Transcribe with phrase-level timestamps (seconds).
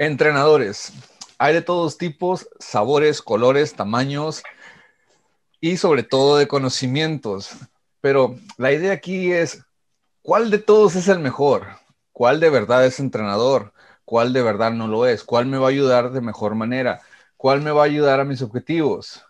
[0.00, 0.94] Entrenadores.
[1.36, 4.42] Hay de todos tipos, sabores, colores, tamaños
[5.60, 7.50] y sobre todo de conocimientos.
[8.00, 9.62] Pero la idea aquí es,
[10.22, 11.66] ¿cuál de todos es el mejor?
[12.12, 13.74] ¿Cuál de verdad es entrenador?
[14.06, 15.22] ¿Cuál de verdad no lo es?
[15.22, 17.02] ¿Cuál me va a ayudar de mejor manera?
[17.36, 19.22] ¿Cuál me va a ayudar a mis objetivos?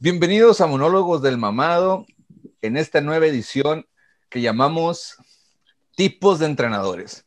[0.00, 2.04] Bienvenidos a Monólogos del Mamado
[2.62, 3.86] en esta nueva edición
[4.28, 5.18] que llamamos
[5.94, 7.26] Tipos de Entrenadores.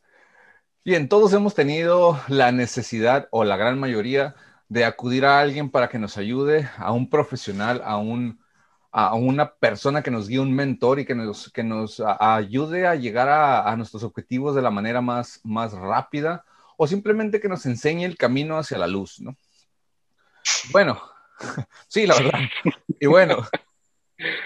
[0.86, 4.34] Bien, todos hemos tenido la necesidad o la gran mayoría
[4.68, 8.38] de acudir a alguien para que nos ayude, a un profesional, a, un,
[8.92, 12.96] a una persona que nos guíe, un mentor y que nos, que nos ayude a
[12.96, 16.44] llegar a, nuestros objetivos de la manera más, más rápida
[16.76, 19.34] o simplemente que nos enseñe el camino hacia la luz, ¿no?
[20.70, 21.00] Bueno,
[21.88, 22.40] sí, la verdad.
[23.00, 23.38] Y bueno,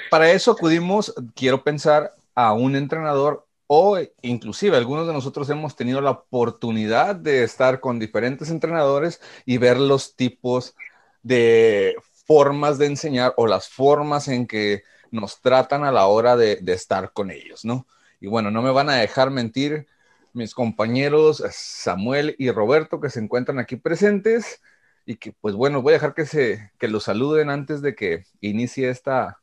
[0.09, 6.01] para eso acudimos, quiero pensar, a un entrenador o inclusive algunos de nosotros hemos tenido
[6.01, 10.75] la oportunidad de estar con diferentes entrenadores y ver los tipos
[11.23, 11.95] de
[12.27, 17.13] formas de enseñar o las formas en que nos tratan a la hora de, estar
[17.13, 17.87] con ellos, ¿no?
[18.21, 19.87] Y bueno, no me van a dejar mentir
[20.32, 24.63] mis compañeros Samuel y Roberto que se encuentran aquí presentes
[25.05, 28.25] y que pues bueno, voy a dejar que, se, que los saluden antes de que
[28.41, 29.41] inicie esta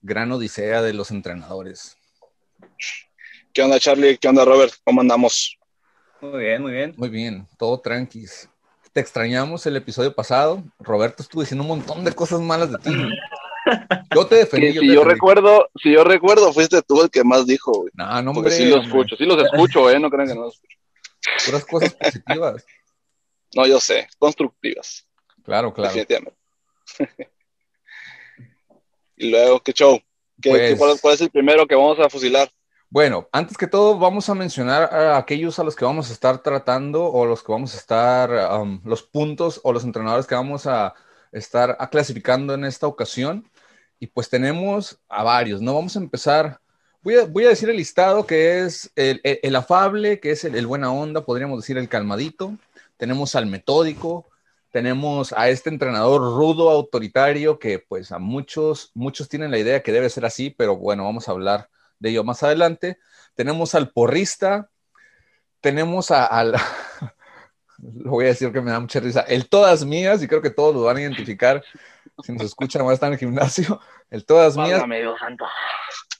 [0.00, 1.98] gran odisea de los entrenadores.
[3.56, 4.18] ¿Qué onda, Charlie?
[4.18, 4.74] ¿Qué onda, Robert?
[4.84, 5.58] ¿Cómo andamos?
[6.20, 6.92] Muy bien, muy bien.
[6.98, 8.50] Muy bien, todo tranquis.
[8.92, 10.62] Te extrañamos el episodio pasado.
[10.78, 12.90] Roberto estuvo diciendo un montón de cosas malas de ti.
[14.14, 14.78] Yo te defendí.
[14.78, 17.90] si yo recuerdo, si yo recuerdo, fuiste tú el que más dijo, güey.
[17.94, 18.50] No, no, hombre.
[18.50, 20.76] sí los escucho, sí los escucho, eh, no crean que no los escucho.
[21.46, 22.66] Puras cosas positivas.
[23.54, 25.08] No, yo sé, constructivas.
[25.44, 25.96] Claro, claro.
[29.16, 29.98] y luego, ¿qué show?
[30.42, 32.50] ¿Qué, pues cuál, es el primero que vamos a fusilar?
[32.88, 36.38] Bueno, antes que todo vamos a mencionar a aquellos a los que vamos a estar
[36.42, 40.66] tratando o los que vamos a estar, um, los puntos o los entrenadores que vamos
[40.66, 40.94] a
[41.32, 43.50] estar clasificando en esta ocasión.
[43.98, 45.74] Y pues tenemos a varios, ¿no?
[45.74, 46.60] Vamos a empezar,
[47.02, 50.92] voy a, a decir el listado que es el, afable, que es el, el, buena
[50.92, 52.56] onda, podríamos decir el calmadito.
[52.96, 54.26] Tenemos al metódico,
[54.70, 59.92] tenemos a este entrenador rudo, autoritario, que pues a muchos, muchos tienen la idea que
[59.92, 61.68] debe ser así, pero bueno, vamos a hablar
[61.98, 62.98] de ello más adelante.
[63.34, 64.70] Tenemos al porrista,
[65.60, 66.52] tenemos al,
[67.78, 70.50] lo voy a decir que me da mucha risa, el todas mías, y creo que
[70.50, 71.62] todos lo van a identificar,
[72.22, 73.80] si nos escuchan, a estar en el gimnasio,
[74.10, 74.82] el todas mías.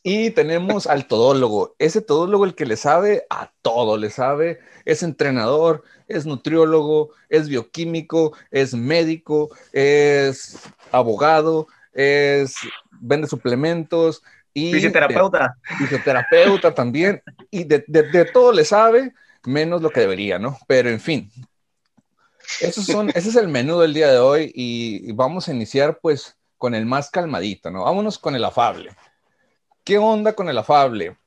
[0.03, 5.03] Y tenemos al todólogo, ese todólogo el que le sabe a todo, le sabe, es
[5.03, 10.59] entrenador, es nutriólogo, es bioquímico, es médico, es
[10.93, 12.57] abogado, es
[13.01, 14.23] vende suplementos,
[14.57, 15.59] y fisioterapeuta.
[15.77, 17.23] fisioterapeuta también.
[17.51, 19.13] Y de, todo le sabe,
[19.45, 20.59] menos lo que debería, ¿no?
[20.67, 21.31] Pero en fin.
[22.63, 26.39] Esos son, ese es el menú del día de hoy y, vamos a iniciar pues
[26.57, 27.85] con el más calmadito, ¿no?
[27.85, 28.97] Vámonos con el afable.
[29.85, 31.19] ¿Qué onda con el afable?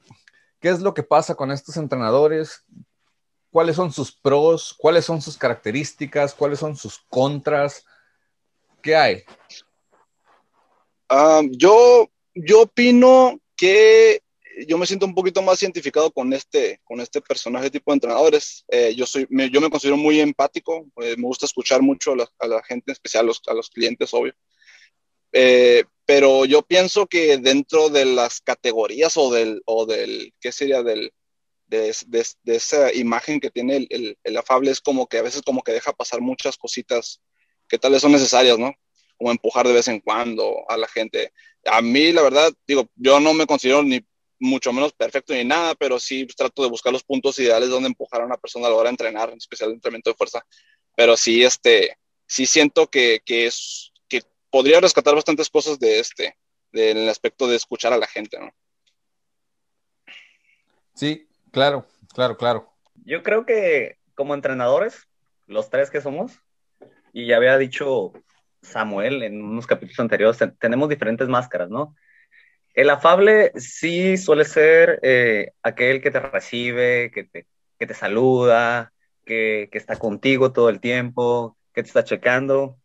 [0.59, 2.63] ¿Qué es lo que pasa con estos entrenadores?
[3.51, 4.73] ¿Cuáles son sus pros?
[4.75, 6.33] ¿Cuáles son sus características?
[6.33, 7.85] ¿Cuáles son sus contras?
[8.81, 9.23] ¿Qué hay?
[11.07, 14.21] Ah, yo yo opino que
[14.67, 18.65] yo me siento un poquito más cientificado con este, con este personaje tipo de entrenadores.
[18.67, 22.47] Eh, yo, soy, me, yo me considero muy empático, eh, me gusta escuchar mucho a
[22.47, 24.33] la, gente, en especial a los, a los clientes, obvio.
[25.31, 30.81] Eh, pero yo pienso que dentro de las categorías o del, o del ¿qué sería?
[30.81, 31.13] Del,
[31.67, 35.43] de, de, esa imagen que tiene el, el, el, afable es como que a veces
[35.43, 37.21] como que deja pasar muchas cositas
[37.67, 38.73] que tal vez son necesarias, ¿no?
[39.19, 41.31] Como empujar de vez en cuando a la gente
[41.65, 44.03] a mí, la verdad, digo, yo no me considero ni
[44.39, 48.21] mucho menos perfecto ni nada, pero sí trato de buscar los puntos ideales donde empujar
[48.21, 50.45] a una persona a la hora de entrenar, en especial el entrenamiento de fuerza.
[50.95, 56.37] Pero sí, este, sí siento que, que es, que podría rescatar bastantes cosas de este,
[56.71, 58.49] del aspecto de escuchar a la gente, ¿no?
[60.93, 62.73] Sí, claro, claro, claro.
[63.05, 65.07] Yo creo que como entrenadores,
[65.47, 66.33] los tres que somos,
[67.13, 68.13] y ya había dicho
[68.61, 71.95] Samuel en unos capítulos anteriores, tenemos diferentes máscaras, ¿no?
[72.73, 77.47] El afable sí suele ser eh, aquel que te recibe, que te,
[77.77, 78.93] que te saluda,
[79.25, 82.77] que, que, está contigo todo el tiempo, que te está checando,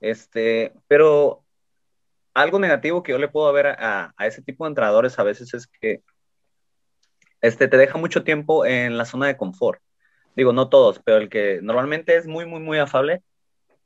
[0.00, 1.44] este, pero
[2.34, 5.52] algo negativo que yo le puedo ver a, a ese tipo de entrenadores a veces
[5.54, 6.02] es que
[7.42, 9.82] este, te deja mucho tiempo en la zona de confort.
[10.36, 13.22] Digo, no todos, pero el que normalmente es muy, muy, muy afable,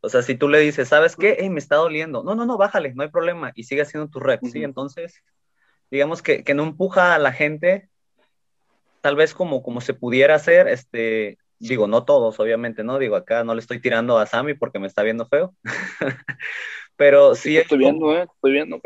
[0.00, 1.48] o sea, si tú le dices, ¿sabes qué?
[1.50, 2.22] me está doliendo.
[2.22, 3.52] No, no, no, bájale, no hay problema.
[3.54, 4.62] Y sigue haciendo tu reps, ¿sí?
[4.62, 5.22] Entonces,
[5.90, 7.88] digamos que, no empuja a la gente,
[9.00, 12.98] tal vez como, como se pudiera hacer, este, digo, no todos, obviamente, ¿no?
[12.98, 15.54] Digo, acá no le estoy tirando a Sammy porque me está viendo feo.
[16.96, 17.58] Pero sí.
[17.58, 18.26] estoy viendo, ¿eh?
[18.34, 18.80] Estoy viendo.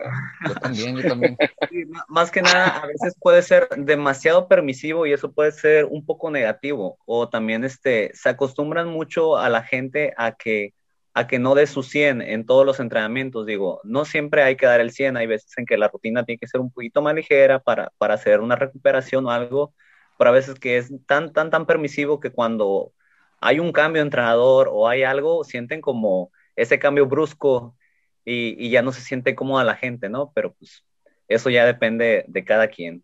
[0.48, 1.36] Yo también, yo también.
[2.08, 6.30] más que nada, a veces puede ser demasiado permisivo y eso puede ser un poco
[6.30, 6.98] negativo.
[7.06, 10.74] O también este, se acostumbran mucho a la gente a que,
[11.12, 13.46] a que no dé su 100 en todos los entrenamientos.
[13.46, 15.16] Digo, no siempre hay que dar el 100.
[15.16, 18.14] Hay veces en que la rutina tiene que ser un poquito más ligera para, para
[18.14, 19.74] hacer una recuperación o algo.
[20.18, 22.92] Pero a veces que es tan, tan, tan permisivo que cuando
[23.40, 27.76] hay un cambio de entrenador o hay algo, sienten como ese cambio brusco
[28.24, 30.30] y, ya no se siente cómoda la gente, ¿no?
[30.34, 30.84] Pero pues
[31.26, 33.02] eso ya depende de cada quien.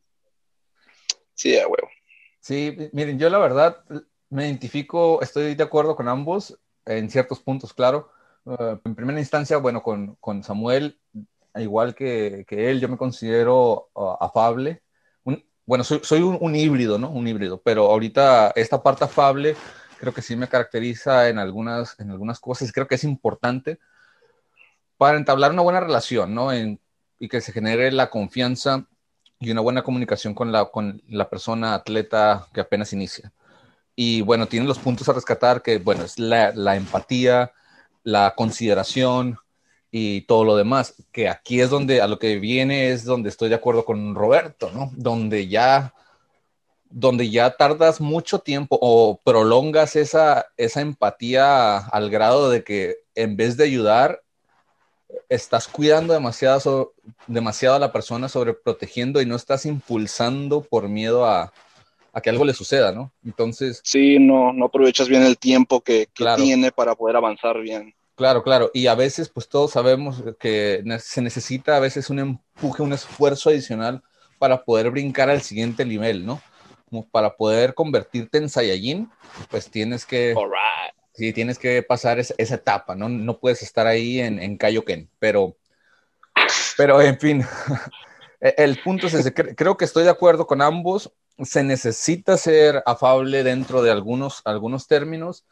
[1.35, 1.89] Sí, a huevo.
[2.39, 3.83] Sí, miren, yo la verdad
[4.29, 8.11] me identifico, estoy de acuerdo con ambos en ciertos puntos, claro.
[8.47, 10.99] Eh, en primera instancia, bueno, con, con Samuel,
[11.57, 14.83] igual que, que, él, yo me considero uh, afable.
[15.67, 17.11] bueno, soy, soy un, un, híbrido, ¿no?
[17.11, 19.57] Un híbrido, pero ahorita esta parte afable
[19.99, 23.79] creo que sí me caracteriza en algunas, en algunas cosas, creo que es importante
[24.97, 26.51] para entablar una buena relación, ¿no?
[27.19, 28.87] y que se genere la confianza
[29.39, 33.33] y una buena comunicación con la, con la persona atleta que apenas inicia.
[33.97, 37.53] Y bueno, tienen los puntos a rescatar que, bueno, es la, la empatía,
[38.05, 39.39] la consideración
[39.91, 43.49] y todo lo demás, que aquí es donde a lo que viene es donde estoy
[43.49, 44.93] de acuerdo con Roberto, ¿no?
[44.95, 45.95] Donde ya
[46.89, 53.37] donde ya tardas mucho tiempo o prolongas esa, esa empatía al grado de que en
[53.37, 54.23] vez de ayudar,
[55.29, 56.95] estás cuidando demasiado,
[57.27, 61.53] demasiado a la persona, sobreprotegiendo y no estás impulsando por miedo a,
[62.21, 63.13] que algo le suceda, ¿no?
[63.25, 63.81] Entonces...
[63.85, 67.95] Sí, no, no aprovechas bien el tiempo que, tiene para poder avanzar bien.
[68.15, 68.71] Claro, claro.
[68.73, 73.51] Y a veces, pues todos sabemos que se necesita a veces un empuje, un esfuerzo
[73.51, 74.03] adicional
[74.39, 76.41] para poder brincar al siguiente nivel, ¿no?
[76.89, 79.11] Como para poder convertirte en Saiyajin,
[79.51, 80.35] pues tienes que...
[81.13, 83.09] Sí, tienes que pasar esa, etapa, ¿no?
[83.09, 85.57] No puedes estar ahí en, en Kaioken, pero,
[86.77, 87.43] pero en fin,
[88.41, 89.33] e, el punto es ese.
[89.33, 91.11] Creo que estoy de acuerdo con ambos.
[91.45, 95.45] Se necesita ser afable dentro de algunos, algunos términos.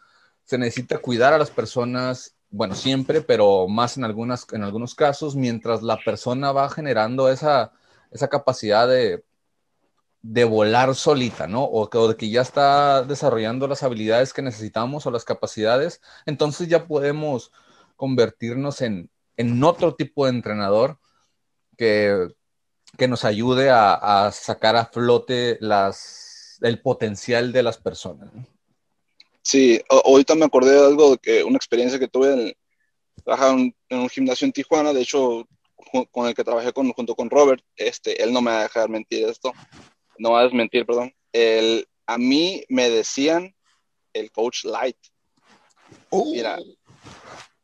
[0.45, 5.37] Se necesita cuidar a las personas, bueno, siempre, pero más en, algunas, en algunos casos,
[5.37, 7.73] mientras la persona va generando esa,
[8.11, 9.25] esa capacidad de,
[10.25, 11.65] de volar solita, ¿no?
[11.65, 16.67] O, que, de que ya está desarrollando las habilidades que necesitamos o las capacidades, entonces
[16.67, 17.53] ya podemos
[17.97, 19.11] convertirnos en,
[19.63, 20.99] otro tipo de entrenador
[21.77, 22.29] que,
[22.96, 28.31] que nos ayude a, sacar a flote las, el potencial de las personas.
[29.43, 32.56] Sí, ahorita me acordé de algo, de que una experiencia que tuve en,
[33.26, 35.46] en, en un gimnasio en Tijuana, de hecho,
[36.11, 38.88] con el que trabajé con, junto con Robert, este, él no me va a dejar
[38.88, 39.52] mentir esto
[40.19, 43.55] no va a desmentir, perdón, el, a mí me decían
[44.12, 44.96] el coach light.
[46.11, 46.58] Mira,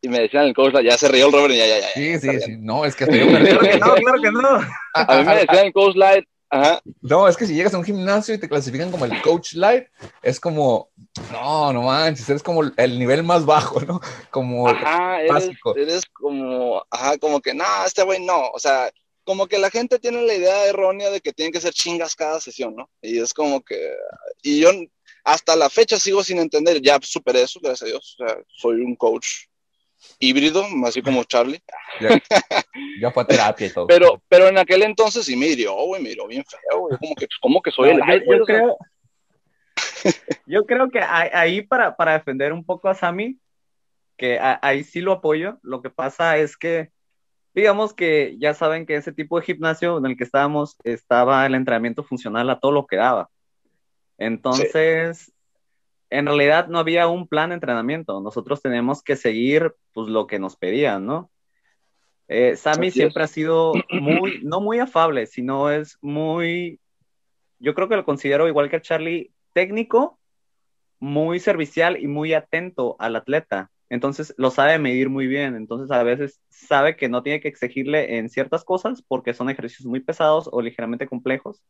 [0.03, 1.89] y me decían el coach ya se rió el Robert y ya, ya, ya.
[1.95, 4.49] Sí, sí, sí, no, es que estoy Claro que no, claro que no.
[4.95, 6.83] A, mí me decían el coach light, Ajá.
[7.01, 9.87] No, es que si llegas a un gimnasio y te clasifican como el coach light,
[10.21, 10.91] es como,
[11.31, 14.01] no, no manches, eres como el nivel más bajo, ¿no?
[14.33, 15.77] Como ajá, eres, básico.
[15.77, 18.91] eres como, ajá, como que, no, este güey no, o sea,
[19.23, 22.41] como que la gente tiene la idea errónea de que tienen que ser chingas cada
[22.41, 22.91] sesión, ¿no?
[23.01, 23.95] Y es como que,
[24.43, 24.71] y yo
[25.23, 28.81] hasta la fecha sigo sin entender, ya superé eso, gracias a Dios, o sea, soy
[28.81, 29.27] un coach
[30.19, 31.63] híbrido, así como Charlie.
[33.01, 33.87] Ya, fue terapia y todo.
[33.87, 37.15] Pero, pero en aquel entonces sí me hirió, güey, me hirió bien feo, güey, como
[37.15, 38.77] que, como que soy el yo, yo creo,
[40.47, 43.39] yo creo que ahí para, para defender un poco a Sammy,
[44.17, 46.91] que ahí sí lo apoyo, lo que pasa es que
[47.55, 51.55] digamos que ya saben que ese tipo de gimnasio en el que estábamos estaba el
[51.55, 53.31] entrenamiento funcional a todo lo que daba.
[54.19, 55.33] Entonces,
[56.11, 58.21] en realidad no había un plan de entrenamiento.
[58.21, 61.31] Nosotros tenemos que seguir pues lo que nos pedían, ¿no?
[62.29, 66.79] Eh, Sammy siempre ha sido muy, no muy afable, sino es muy,
[67.59, 70.19] yo creo que lo considero igual que Charlie, técnico,
[71.01, 73.71] muy servicial y muy atento al atleta.
[73.89, 75.57] Entonces lo sabe medir muy bien.
[75.57, 79.87] Entonces a veces sabe que no tiene que exigirle en ciertas cosas porque son ejercicios
[79.87, 81.65] muy pesados o ligeramente complejos.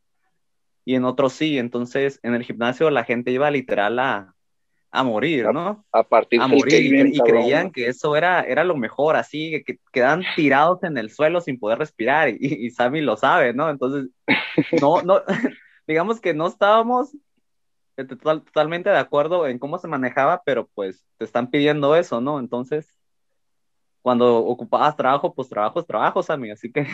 [0.85, 1.57] Y en otros sí.
[1.57, 4.35] Entonces en el gimnasio la gente iba literal a,
[4.91, 5.85] a morir, ¿no?
[5.91, 10.23] A, partir a morir y, creían que eso era, era lo mejor, así, que quedan
[10.35, 13.69] tirados en el suelo sin poder respirar y, y Sammy lo sabe, ¿no?
[13.69, 14.09] Entonces,
[14.81, 15.21] no, no,
[15.87, 17.15] digamos que no estábamos
[17.95, 22.39] totalmente de acuerdo en cómo se manejaba, pero pues te están pidiendo eso, ¿no?
[22.39, 22.93] Entonces,
[24.01, 26.85] cuando ocupabas trabajo, pues trabajo es trabajo, Sammy, así que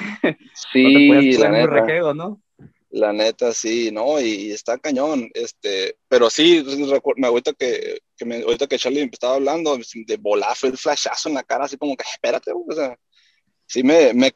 [0.53, 2.39] sí, no te muy rejego, ¿no?
[2.89, 4.20] La neta, sí, ¿no?
[4.22, 6.63] Y, está cañón, este, pero sí,
[7.17, 10.20] me ahorita que, que me, ahorita que Charlie estaba hablando, de
[10.56, 12.98] fue el flashazo en la cara, así como que, espérate, o sea,
[13.65, 14.32] sí me, me,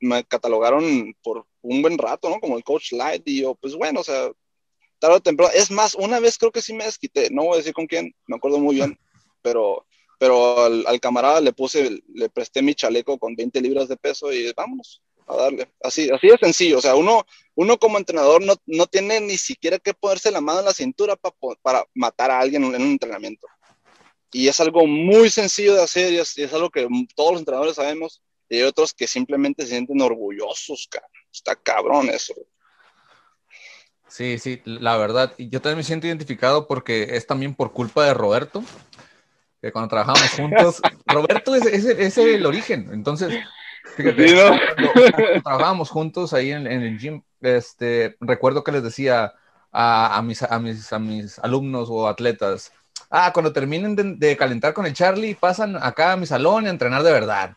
[0.00, 2.40] me, catalogaron por un buen rato, ¿no?
[2.40, 4.32] Como el coach light, y yo, pues bueno, o sea,
[4.98, 7.58] tarde o temprano, es más, una vez creo que sí me desquité, no voy a
[7.58, 8.98] decir con quién, me acuerdo muy bien,
[9.42, 9.86] pero,
[10.18, 14.32] pero al, al camarada le puse, le presté mi chaleco con 20 libras de peso
[14.32, 15.68] y vámonos a darle.
[15.82, 16.78] Así, así de sencillo.
[16.78, 17.24] O sea, uno,
[17.54, 21.16] uno como entrenador no, no tiene ni siquiera que ponerse la mano en la cintura
[21.16, 23.46] para, para matar a alguien en un entrenamiento.
[24.32, 27.76] Y es algo muy sencillo de hacer y es, es, algo que todos los entrenadores
[27.76, 28.22] sabemos.
[28.48, 31.06] Y hay otros que simplemente se sienten orgullosos, cara.
[31.32, 32.34] Está cabrón eso.
[34.08, 35.34] Sí, sí, la verdad.
[35.38, 38.62] Y yo también me siento identificado porque es también por culpa de Roberto,
[39.62, 42.90] que cuando trabajamos juntos, Roberto es, es, es el origen.
[42.92, 43.42] Entonces,
[43.96, 49.34] Fíjate, cuando, trabajábamos juntos ahí en, el gym, este, recuerdo que les decía
[49.70, 52.72] a, a, mis, a, mis, a mis alumnos o atletas,
[53.10, 56.70] ah, cuando terminen de, calentar con el Charlie, pasan acá a mi salón y a
[56.70, 57.56] entrenar de verdad.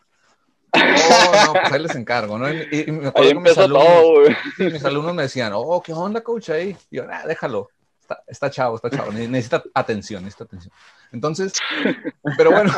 [0.72, 2.50] Oh, no, pues ahí les encargo, ¿no?
[2.50, 6.76] Y, me acuerdo que mis alumnos, mis alumnos me decían, oh, ¿qué onda, coach, ahí?
[6.90, 7.68] Y yo, ah, déjalo,
[8.00, 10.72] está, está chavo, está chavo, necesita atención, necesita atención.
[11.12, 11.54] Entonces,
[12.36, 12.72] pero bueno,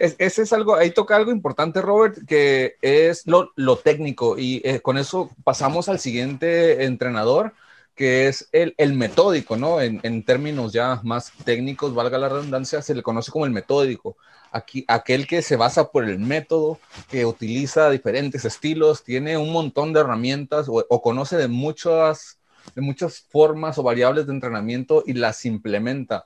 [0.00, 4.38] ese es algo, ahí toca algo importante, Robert, que es lo, lo técnico.
[4.38, 7.52] Y eh, con eso pasamos al siguiente entrenador,
[7.94, 9.82] que es el, el metódico, ¿no?
[9.82, 14.16] En, en, términos ya más técnicos, valga la redundancia, se le conoce como el metódico.
[14.52, 16.80] Aquí, aquel que se basa por el método,
[17.10, 22.40] que utiliza diferentes estilos, tiene un montón de herramientas o, o conoce de muchas,
[22.74, 26.24] de muchas formas o variables de entrenamiento y las implementa.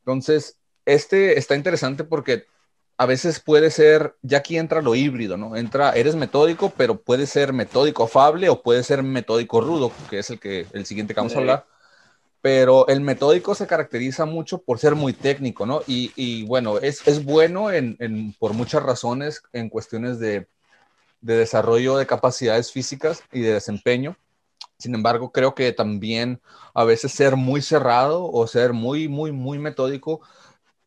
[0.00, 2.46] Entonces, este está interesante porque
[2.96, 5.56] a veces puede ser, ya aquí entra lo híbrido, ¿no?
[5.56, 10.30] Entra, eres metódico, pero puede ser metódico afable o puede ser metódico rudo, que es
[10.30, 11.66] el, que, el siguiente que vamos a hablar.
[12.40, 15.82] Pero el metódico se caracteriza mucho por ser muy técnico, ¿no?
[15.86, 20.48] Y, y bueno, es, es bueno en, en, por muchas razones en cuestiones de,
[21.20, 24.16] de desarrollo de capacidades físicas y de desempeño.
[24.78, 26.40] Sin embargo, creo que también
[26.74, 30.20] a veces ser muy cerrado o ser muy, muy, muy metódico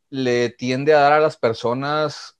[0.10, 2.38] le tiende a dar a las personas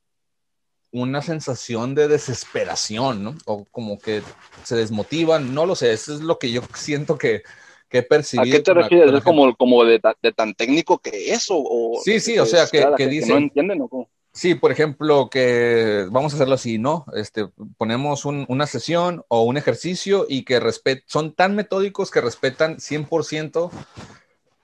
[0.92, 3.36] una sensación de desesperación, ¿no?
[3.46, 4.22] O como que
[4.64, 7.44] se desmotivan, no lo sé, eso es lo que yo siento que,
[7.90, 8.56] que he percibido.
[8.56, 9.14] ¿A qué te refieres?
[9.14, 11.56] ¿Es como, como de, de, tan técnico que eso?
[11.58, 13.30] O sí, sí, o sea, que, que, dicen...
[13.30, 14.10] no entienden o cómo?
[14.32, 17.06] Sí, por ejemplo, que vamos a hacerlo así, ¿no?
[17.14, 22.20] Este, ponemos un, una sesión o un ejercicio y que respet son tan metódicos que
[22.20, 23.72] respetan 100%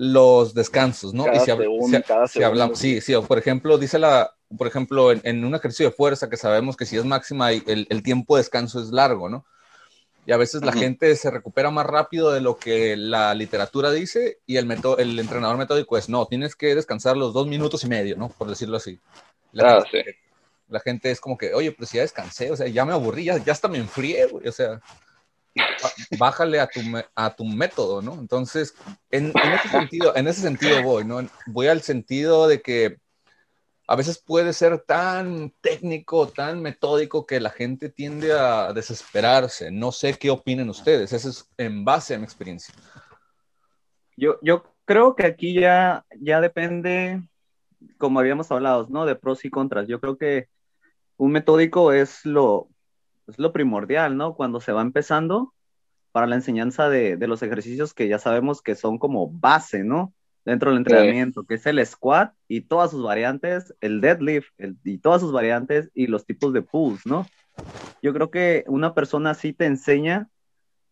[0.03, 1.25] los descansos, ¿no?
[1.25, 5.12] Cada y si, segundo, cada si hablamos, sí, sí, por ejemplo, dice la, por ejemplo,
[5.12, 8.36] en, en, un ejercicio de fuerza que sabemos que si es máxima, el, el tiempo
[8.36, 9.46] de descanso es largo, ¿no?
[10.25, 10.79] Y a veces la uh -huh.
[10.79, 15.58] gente se recupera más rápido de lo que la literatura dice y el, el entrenador
[15.58, 18.29] metódico es, no, tienes que descansar los dos minutos y medio, ¿no?
[18.29, 19.00] Por decirlo así.
[19.51, 20.17] La, ah, gente, sí.
[20.70, 23.38] la gente es como que, oye, pues ya descansé, o sea, ya me aburrí, ya,
[23.38, 24.81] ya hasta me enfrié, güey, o sea,
[26.17, 26.79] bájale a tu,
[27.15, 28.13] a tu método, ¿no?
[28.13, 28.75] Entonces,
[29.10, 31.20] en, ese sentido, en ese sentido voy, ¿no?
[31.48, 32.98] Voy al sentido de que
[33.88, 39.72] a veces puede ser tan técnico, tan metódico que la gente tiende a desesperarse.
[39.72, 42.74] No sé qué opinen ustedes, eso es en base a mi experiencia.
[44.15, 47.22] Yo, yo creo que aquí ya, ya depende,
[47.98, 49.05] como habíamos hablado, ¿no?
[49.05, 49.88] De pros y contras.
[49.88, 50.48] Yo creo que
[51.17, 52.71] un metódico es lo,
[53.32, 54.36] es lo primordial, ¿no?
[54.36, 55.54] Cuando se va empezando
[56.12, 60.14] para la enseñanza de, de, los ejercicios que ya sabemos que son como base, ¿no?
[60.44, 61.48] Dentro del entrenamiento, sí.
[61.48, 65.92] que es el squat y todas sus variantes, el deadlift el, y todas sus variantes
[65.94, 67.28] y los tipos de pulls, ¿no?
[68.02, 70.30] Yo creo que una persona así te enseña,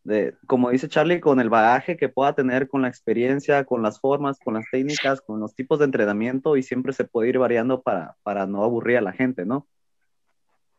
[0.03, 3.99] de, como dice Charlie, con el bagaje que pueda tener, con la experiencia, con las
[3.99, 7.81] formas, con las técnicas, con los tipos de entrenamiento y siempre se puede ir variando
[7.81, 9.67] para, para no aburrir a la gente, ¿no?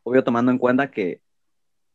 [0.05, 1.21] Obvio tomando en cuenta que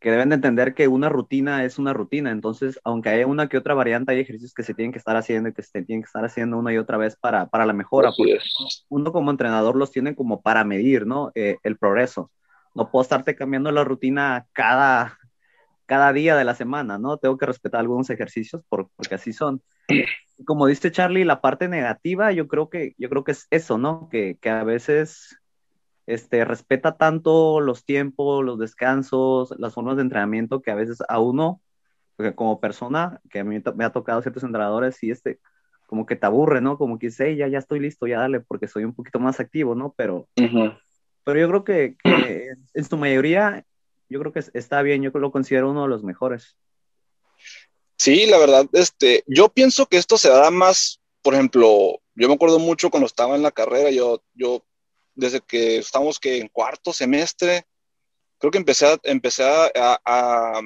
[0.06, 3.58] que deben de entender que una rutina es una rutina, entonces, aunque haya una que
[3.58, 6.06] otra variante, hay ejercicios que se tienen que estar haciendo y que se tienen que
[6.06, 8.86] estar haciendo una y otra vez para, para la mejora, Así porque es.
[8.90, 11.32] uno como entrenador los tiene como para medir, ¿no?
[11.34, 12.30] Eh, el progreso.
[12.76, 15.18] No puedo estarte cambiando la rutina cada,
[15.88, 17.18] cada día de la semana, ¿no?
[17.18, 19.64] Tengo que respetar algunos ejercicios por, porque así son.
[20.46, 24.08] Como dice Charlie, la parte negativa, yo creo que, yo creo que es eso, ¿no?
[24.12, 25.36] Que, que a veces
[26.08, 31.20] este, respeta tanto los tiempos, los descansos, las formas de entrenamiento que a veces a
[31.20, 31.62] uno,
[32.36, 35.40] como persona, que a mí me ha tocado ciertos entrenadores, y este,
[35.88, 36.78] como que te aburre, ¿no?
[36.78, 39.40] Como que dice, hey, ya, ya estoy listo, ya dale, porque soy un poquito más
[39.40, 39.94] activo, ¿no?
[39.98, 40.80] Pero, uh -huh.
[41.24, 43.66] pero yo creo que, que, en su mayoría,
[44.10, 46.58] yo creo que está bien, yo lo considero uno de los mejores.
[47.98, 52.34] Sí, la verdad, este, yo pienso que esto se da más, por ejemplo, yo me
[52.34, 54.64] acuerdo mucho cuando estaba en la carrera, yo, yo
[55.16, 57.66] desde que estamos que en cuarto semestre,
[58.38, 60.62] creo que empecé a, empecé a,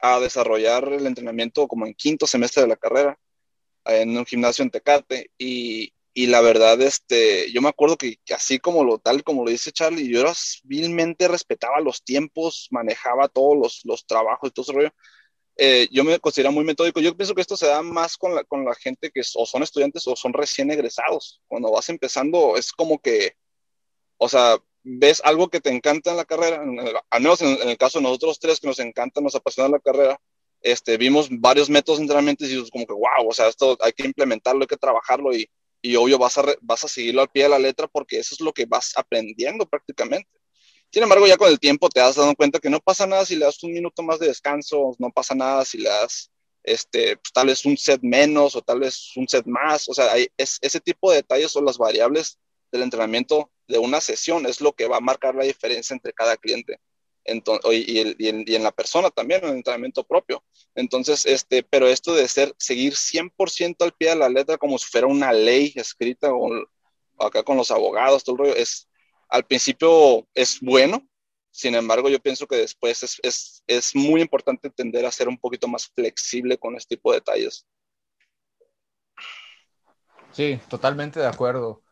[0.00, 3.18] a, desarrollar el entrenamiento como en quinto semestre de la carrera
[3.84, 8.58] en un gimnasio en Tecate y, y la verdad, este, yo me acuerdo que, así
[8.58, 10.32] como lo tal, como lo dice Charlie, yo era,
[10.64, 14.94] vilmente respetaba los tiempos, manejaba todos los, los trabajos y todo ese rollo.
[15.56, 17.00] Eh, yo me considero muy metódico.
[17.00, 19.62] Yo pienso que esto se da más con la, con la gente que o son
[19.62, 21.40] estudiantes o son recién egresados.
[21.46, 23.34] Cuando vas empezando, es como que,
[24.16, 26.62] o sea, ves algo que te encanta en la carrera,
[27.10, 30.18] al menos en, el caso de nosotros tres que nos encanta, nos apasiona la carrera,
[30.60, 33.92] este, vimos varios métodos de entrenamiento y dijimos como que, wow, o sea, esto hay
[33.92, 35.48] que implementarlo, hay que trabajarlo y,
[35.82, 38.40] y obvio vas a, vas a seguirlo al pie de la letra porque eso es
[38.40, 40.30] lo que vas aprendiendo prácticamente.
[40.92, 43.34] Sin embargo, ya con el tiempo te has dado cuenta que no pasa nada si
[43.34, 46.30] le das un minuto más de descanso, no pasa nada si le das
[46.62, 49.88] este, pues, tal vez un set menos o tal vez un set más.
[49.88, 52.38] O sea, hay, es, ese tipo de detalles son las variables
[52.70, 56.36] del entrenamiento de una sesión, es lo que va a marcar la diferencia entre cada
[56.36, 56.78] cliente
[57.24, 60.44] y, en, la persona también, en el entrenamiento propio.
[60.74, 64.86] Entonces, este, pero esto de ser, seguir 100% al pie de la letra como si
[64.86, 66.50] fuera una ley escrita o
[67.18, 68.88] acá con los abogados, todo el rollo, es,
[69.32, 71.08] al principio es bueno,
[71.50, 75.38] sin embargo, yo pienso que después es, es, es muy importante tender a ser un
[75.38, 77.66] poquito más flexible con este tipo de detalles.
[80.32, 81.82] Sí, totalmente de acuerdo.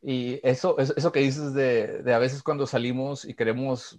[0.00, 3.98] Y eso, eso que dices de, de, a veces cuando salimos y queremos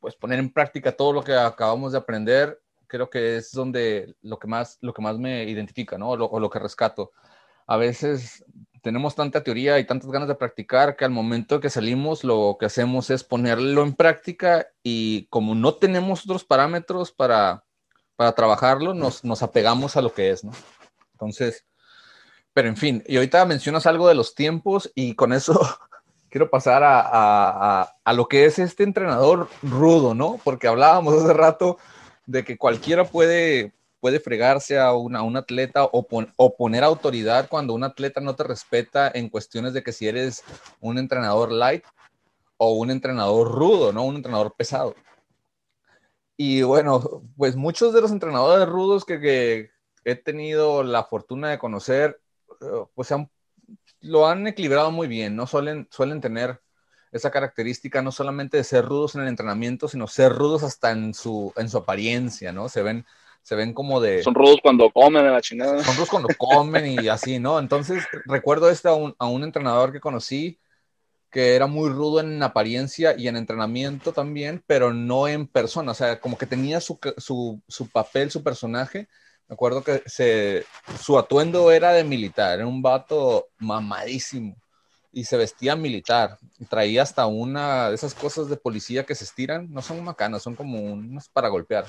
[0.00, 4.38] pues poner en práctica todo lo que acabamos de aprender, creo que es donde lo
[4.38, 6.10] que más, lo que más me identifica, ¿no?
[6.10, 7.12] O lo, que rescato.
[7.66, 8.44] A veces
[8.84, 12.66] tenemos tanta teoría y tantas ganas de practicar que al momento que salimos lo que
[12.66, 17.64] hacemos es ponerlo en práctica y como no tenemos otros parámetros para,
[18.14, 20.52] para trabajarlo, nos, nos apegamos a lo que es, ¿no?
[21.12, 21.64] Entonces,
[22.52, 25.58] pero en fin, y ahorita mencionas algo de los tiempos y con eso
[26.28, 30.38] quiero pasar a, lo que es este entrenador rudo, ¿no?
[30.44, 31.78] Porque hablábamos hace rato
[32.26, 33.72] de que cualquiera puede,
[34.04, 39.30] puede fregarse a, un atleta o, poner autoridad cuando un atleta no te respeta en
[39.30, 40.44] cuestiones de que si eres
[40.78, 41.84] un entrenador light
[42.58, 44.04] o un entrenador rudo, ¿no?
[44.04, 44.94] Un entrenador pesado.
[46.36, 49.70] Y bueno, pues muchos de los entrenadores rudos que,
[50.04, 52.20] he tenido la fortuna de conocer,
[52.60, 53.08] eh, pues
[54.02, 55.46] lo han equilibrado muy bien, ¿no?
[55.46, 56.60] Suelen, suelen tener
[57.10, 61.14] esa característica no solamente de ser rudos en el entrenamiento, sino ser rudos hasta en
[61.14, 62.68] su, en su apariencia, ¿no?
[62.68, 63.06] Se ven,
[63.44, 64.22] se ven como de...
[64.22, 65.84] Son rudos cuando comen a la chingada.
[65.84, 67.58] Son rudos cuando comen y así, ¿no?
[67.58, 70.58] Entonces, recuerdo este a un, a un entrenador que conocí
[71.30, 75.94] que era muy rudo en apariencia y en entrenamiento también, pero no en persona, o
[75.94, 79.08] sea, como que tenía su, su, su papel, su personaje,
[79.48, 80.64] me acuerdo que se,
[81.02, 84.56] su atuendo era de militar, era un vato mamadísimo
[85.12, 86.38] y se vestía militar.
[86.58, 90.42] Y traía hasta una de esas cosas de policía que se estiran, no son macanas,
[90.42, 91.86] son como unas para golpear.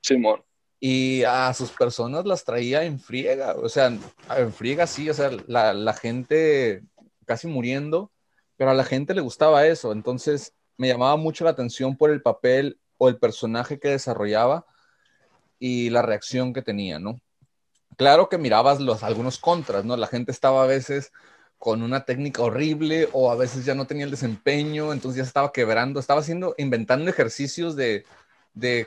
[0.00, 0.42] Simón.
[0.86, 5.30] Y a sus personas las traía en friega, o sea, en friega sí, o sea,
[5.46, 6.82] la, la gente
[7.24, 8.12] casi muriendo,
[8.58, 9.92] pero a la gente le gustaba eso.
[9.92, 14.66] Entonces me llamaba mucho la atención por el papel o el personaje que desarrollaba
[15.58, 17.18] y la reacción que tenía, ¿no?
[17.96, 19.96] Claro que mirabas los, algunos contras, ¿no?
[19.96, 21.12] La gente estaba a veces
[21.56, 25.50] con una técnica horrible o a veces ya no tenía el desempeño, entonces ya estaba
[25.50, 28.04] quebrando, estaba haciendo, inventando ejercicios de,
[28.52, 28.86] de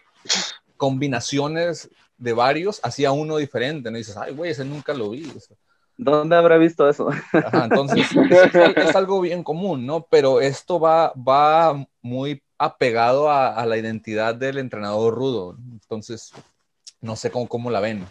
[0.77, 3.97] combinaciones de varios, hacía uno diferente, ¿no?
[3.97, 5.31] Y dices, ay, güey, ese nunca lo vi.
[5.97, 7.09] ¿Dónde habrá visto eso?
[7.33, 7.99] Ajá, entonces
[8.31, 10.05] es, es, algo bien común, ¿no?
[10.09, 15.57] Pero esto va, va muy apegado a, a la identidad del entrenador rudo.
[15.71, 16.31] Entonces,
[17.01, 18.07] no sé cómo, cómo la ven.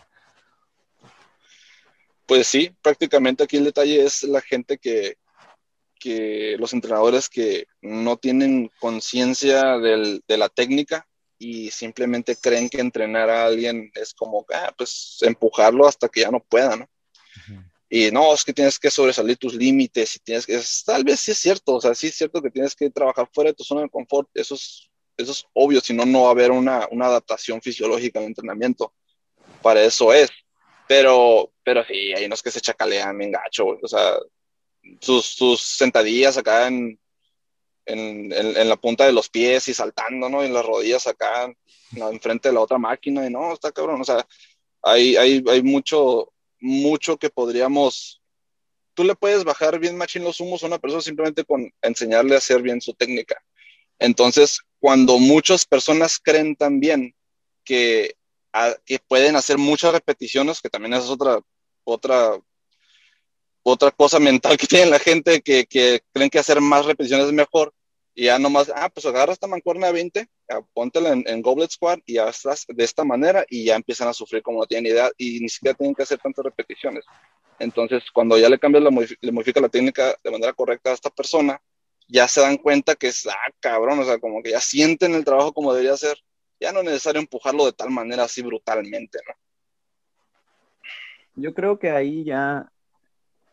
[2.26, 5.16] Pues sí, prácticamente aquí el detalle es la gente que,
[5.98, 11.06] que los entrenadores que no tienen conciencia de la técnica
[11.38, 16.30] y simplemente creen que entrenar a alguien es como, ah, pues empujarlo hasta que ya
[16.30, 16.88] no pueda, ¿no?
[17.88, 21.30] Y no, es que tienes que sobresalir tus límites y tienes que, tal vez sí
[21.30, 23.82] es cierto, o sea, sí es cierto que tienes que trabajar fuera de tu zona
[23.82, 27.06] de confort, eso es eso es obvio, si no, no va a haber una, una
[27.06, 28.92] adaptación fisiológica en el entrenamiento.
[29.62, 30.30] Para eso es.
[30.86, 34.18] Pero, pero sí, hay unos que se chacalean bien gacho, o sea,
[35.00, 36.98] sus, sus sentadillas acá en,
[37.86, 40.42] en, en, la punta de los pies y saltando, ¿no?
[40.42, 41.52] Y en las rodillas acá,
[41.94, 44.26] enfrente de la otra máquina, y no, está cabrón, o sea,
[44.82, 48.20] hay, hay, hay mucho, mucho que podríamos,
[48.94, 52.38] tú le puedes bajar bien machín los humos a una persona simplemente con enseñarle a
[52.38, 53.42] hacer bien su técnica.
[53.98, 57.14] Entonces, cuando muchas personas creen también
[57.64, 58.16] que
[58.84, 61.40] que pueden hacer muchas repeticiones, que también es otra,
[61.84, 62.38] otra,
[63.62, 67.32] otra cosa mental que tiene la gente, que, que creen que hacer más repeticiones es
[67.32, 67.72] mejor,
[68.18, 70.28] y ya nomás, ah, pues agarra esta mancuerna de 20,
[70.72, 74.42] póntela en, en, Goblet Squad y estás de esta manera y ya empiezan a sufrir
[74.42, 77.04] como no tienen idea y ni siquiera tienen que hacer tantas repeticiones.
[77.58, 81.10] Entonces, cuando ya le cambias, la le modifica la técnica de manera correcta a esta
[81.10, 81.60] persona,
[82.08, 85.24] ya se dan cuenta que es, ah, cabrón, o sea, como que ya sienten el
[85.24, 86.16] trabajo como debería ser.
[86.58, 89.34] Ya no es necesario empujarlo de tal manera así brutalmente, ¿no?
[91.34, 92.72] Yo creo que ahí ya,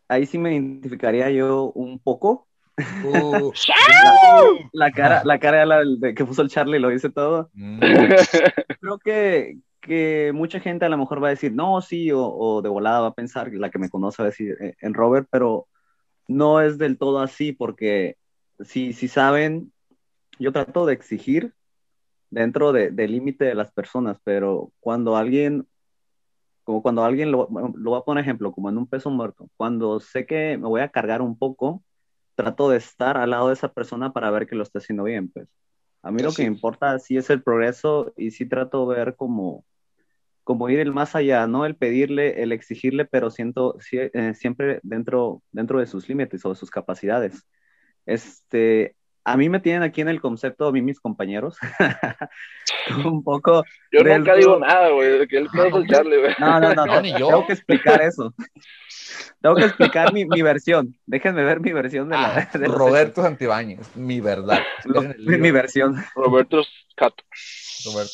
[0.07, 2.47] ahí sí me identificaría yo un poco.
[2.77, 3.51] Uh,
[4.73, 7.49] la, cara, la cara de, que puso el Charlie lo dice todo.
[7.53, 7.79] Mm.
[8.81, 12.61] Creo que, que mucha gente a lo mejor va a decir, no, sí, o, o,
[12.61, 15.27] de volada va a pensar, la que me conoce va a decir eh, en Robert,
[15.29, 15.67] pero
[16.27, 18.17] no es del todo así, porque
[18.61, 19.71] si, si saben,
[20.39, 21.53] yo trato de exigir
[22.29, 25.67] dentro del límite de las personas, pero cuando alguien,
[26.63, 29.99] como cuando alguien, lo, lo voy a poner ejemplo, como en un peso muerto, cuando
[29.99, 31.83] sé que me voy a cargar un poco,
[32.35, 35.29] trato de estar al lado de esa persona para ver que lo está haciendo bien,
[35.29, 35.47] pues.
[36.01, 39.15] A mí lo que me importa sí es el progreso y sí trato de ver
[39.15, 39.63] como
[40.43, 41.65] como ir el más allá, ¿no?
[41.65, 46.55] El pedirle, el exigirle, pero siento eh, siempre dentro, dentro de sus límites o de
[46.55, 47.47] sus capacidades.
[48.05, 51.57] Este, a mí me tienen aquí en el concepto, a mí mis compañeros,
[53.05, 53.63] un poco...
[53.91, 56.35] Yo nunca digo nada, güey, que él puede escucharle, güey.
[56.39, 58.33] No, no, no, no, tengo que explicar eso.
[59.41, 60.97] Tengo que explicar mi, mi, versión.
[61.05, 62.37] Déjenme ver mi versión de la...
[62.37, 64.59] Ah, Roberto Santibáñez, mi verdad.
[65.19, 66.03] mi, mi versión.
[66.15, 66.63] Roberto
[66.95, 67.23] Cato.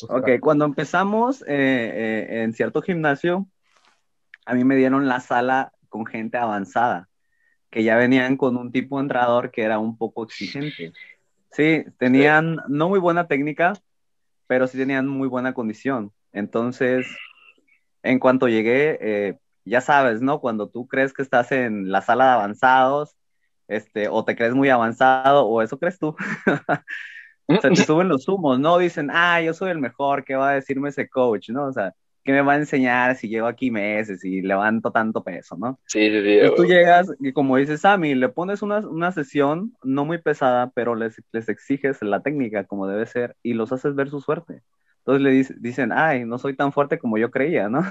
[0.08, 3.46] Ok, cuando empezamos eh, eh, en cierto gimnasio,
[4.46, 7.08] a mí me dieron la sala con gente avanzada,
[7.70, 10.92] que ya venían con un tipo de entrenador que era un poco exigente.
[11.52, 13.74] Sí, tenían no muy buena técnica,
[14.46, 16.12] pero sí tenían muy buena condición.
[16.32, 17.06] Entonces,
[18.02, 20.40] en cuanto llegué, eh, ya sabes, ¿no?
[20.40, 23.16] Cuando tú crees que estás en la sala de avanzados,
[23.68, 26.16] este, o te crees muy avanzado, o eso crees tú.
[27.48, 28.78] se te suben los humos, ¿no?
[28.78, 31.66] Dicen, ah, yo soy el mejor, ¿qué va a decirme ese coach, no?
[31.66, 31.94] O sea,
[32.30, 35.80] ¿qué me va a enseñar si llevo aquí meses y levanto tanto peso, no?
[35.86, 36.54] Sí, sí, sí.
[36.56, 40.94] tú llegas y como dices, Sammy, le pones una, una sesión no muy pesada, pero
[40.94, 44.62] les, les exiges la técnica como debe ser y los haces ver su suerte.
[44.98, 47.82] Entonces le dicen, ay, no soy tan fuerte como yo creía, ¿no?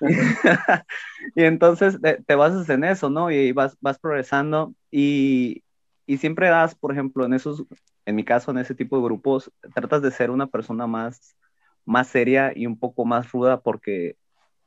[1.34, 3.32] y entonces te, te, basas en eso, ¿no?
[3.32, 5.64] Y vas, vas progresando y,
[6.06, 7.64] y siempre das, por ejemplo, en esos
[8.06, 11.34] en mi caso, en ese tipo de grupos, tratas de ser una persona más,
[11.86, 14.16] más seria y un poco más ruda porque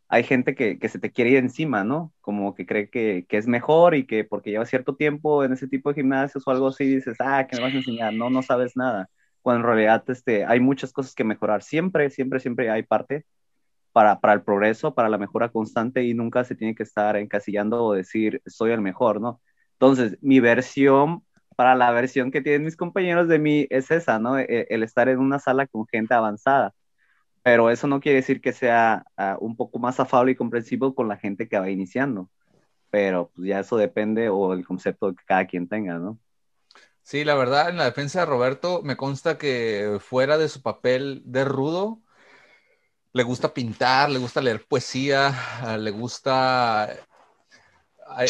[0.10, 2.14] hay gente que, que se te quiere ir encima, ¿no?
[2.22, 5.68] Como que cree que, que, es mejor y que porque lleva cierto tiempo en ese
[5.68, 8.14] tipo de gimnasios o algo así, dices, ah, ¿qué me vas a enseñar?
[8.14, 9.10] No, no sabes nada.
[9.42, 11.64] Cuando en realidad este, hay muchas cosas que mejorar.
[11.64, 13.26] Siempre, siempre, siempre hay parte
[13.92, 17.84] para, para el progreso, para la mejora constante y nunca se tiene que estar encasillando
[17.84, 19.42] o decir, soy el mejor, ¿no?
[19.74, 21.24] Entonces, mi versión
[21.56, 24.40] para la versión que tienen mis compañeros de mí es esa, ¿no?
[24.40, 26.74] E, el, estar en una sala con gente avanzada.
[27.44, 31.08] Pero eso no quiere decir que sea ah, un poco más afable y comprensivo con
[31.08, 32.30] la gente que va iniciando.
[32.90, 36.18] Pero pues, ya eso depende o el concepto que cada quien tenga, ¿no?
[37.02, 41.24] Sí, la verdad, en la defensa de Roberto me consta que fuera de su papel
[41.26, 42.02] de rudo,
[43.14, 46.90] le gusta pintar, le gusta leer poesía, ah, le gusta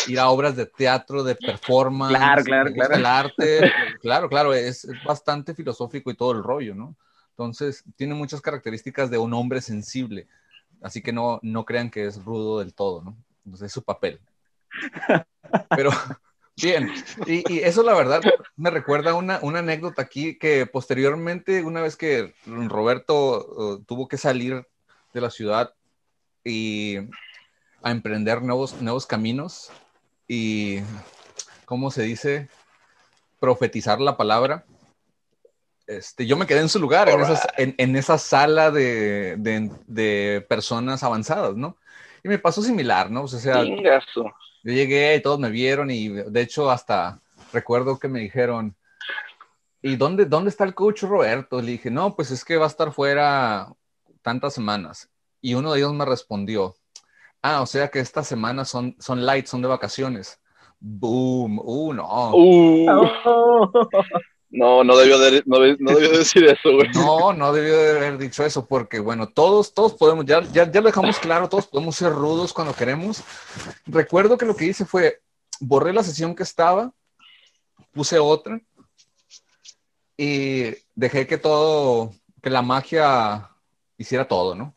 [0.07, 2.95] ir a obras de teatro, de performance, claro, claro, claro.
[2.95, 3.59] el arte,
[4.01, 6.95] claro, claro, es, bastante filosófico y todo el rollo, ¿no?
[7.39, 10.27] Entonces, tiene muchas características de un hombre sensible,
[10.81, 13.15] así que no, no crean que es rudo del todo, ¿no?
[13.45, 14.19] Entonces, es su papel.
[15.69, 15.89] Pero,
[16.61, 16.91] bien,
[17.25, 18.21] y, eso la verdad
[18.57, 24.17] me recuerda una, una anécdota aquí que posteriormente, una vez que Roberto uh, tuvo que
[24.17, 24.67] salir
[25.13, 25.73] de la ciudad
[26.43, 26.97] y
[27.81, 29.71] a emprender nuevos, nuevos caminos
[30.27, 30.79] y,
[31.63, 32.49] ¿cómo se dice?
[33.39, 34.65] Profetizar la palabra.
[35.89, 37.09] Este, yo me quedé en su lugar,
[37.57, 41.77] en, en, esa sala de, de, de, personas avanzadas, ¿no?
[42.23, 43.23] Y me pasó similar, ¿no?
[43.23, 47.19] O sea, yo llegué y todos me vieron y de hecho hasta
[47.51, 48.75] recuerdo que me dijeron,
[49.81, 51.59] ¿y dónde, dónde está el coach Roberto?
[51.59, 53.73] Le dije, no, pues es que va a estar fuera
[54.21, 55.09] tantas semanas.
[55.41, 56.75] Y uno de ellos me respondió,
[57.41, 60.41] Ah, o sea que estas semanas son, son light, son de vacaciones.
[60.79, 62.31] Boom, uh, no.
[62.35, 62.85] Uh.
[64.51, 66.89] No, no debió, de, no, debió decir eso, güey.
[66.93, 70.81] No, no debió de haber dicho eso, porque bueno, todos, todos podemos, ya, ya, ya
[70.81, 73.23] lo dejamos claro, todos podemos ser rudos cuando queremos.
[73.85, 75.21] Recuerdo que lo que hice fue,
[75.59, 76.91] borré la sesión que estaba,
[77.91, 78.59] puse otra
[80.17, 83.51] y dejé que todo, que la magia
[83.97, 84.73] hiciera todo, ¿no?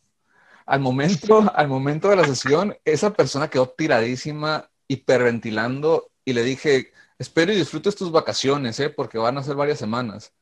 [0.66, 6.92] al momento, al momento de la sesión, esa persona quedó tiradísima, hiperventilando y le dije,
[7.22, 8.90] espero y disfrutes tus vacaciones, ¿eh?
[8.90, 10.32] porque van a ser varias semanas.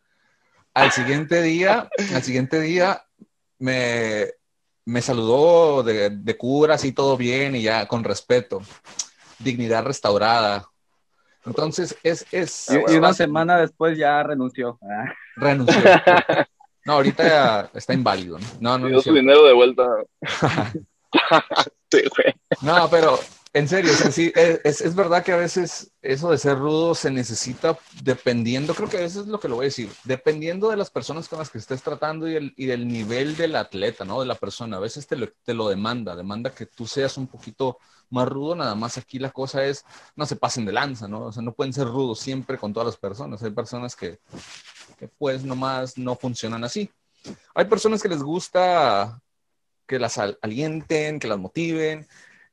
[0.74, 3.04] Al siguiente día, al siguiente día
[3.58, 4.26] me,
[4.84, 8.60] me saludó de, de cura, así todo bien y ya con respeto.
[9.38, 10.64] Dignidad restaurada.
[11.46, 12.26] Entonces, es...
[12.30, 14.78] es y, una semana después ya renunció.
[15.36, 15.80] Renunció.
[16.82, 18.38] No, ahorita ya está inválido.
[18.58, 19.02] No, no, no.
[19.02, 19.86] su dinero de vuelta.
[22.62, 23.18] No, pero
[23.52, 27.76] en serio, sí, es, es, verdad que a veces eso de ser rudo se necesita
[28.02, 30.90] dependiendo, creo que a veces es lo que lo voy a decir, dependiendo de las
[30.90, 34.20] personas con las que estés tratando y, el, y del nivel del atleta, ¿no?
[34.20, 34.76] De la persona.
[34.76, 37.78] A veces te lo, te lo demanda, demanda que tú seas un poquito
[38.10, 39.84] más rudo, nada más aquí la cosa es,
[40.14, 41.26] no se pasen de lanza, ¿no?
[41.26, 43.42] O sea, no pueden ser rudos siempre con todas las personas.
[43.42, 44.20] Hay personas que,
[44.96, 46.88] que pues nomás no funcionan así.
[47.54, 49.20] Hay personas que les gusta
[49.86, 52.06] que las alienten, que las motiven,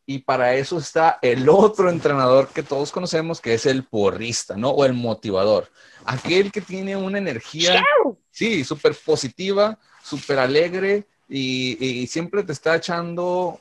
[0.09, 4.69] y para eso está el otro entrenador que todos conocemos, que es el porrista, ¿no?
[4.69, 5.69] O el motivador.
[6.05, 7.83] Aquel que tiene una energía,
[8.31, 13.59] sí, súper positiva, súper alegre y, siempre te está echando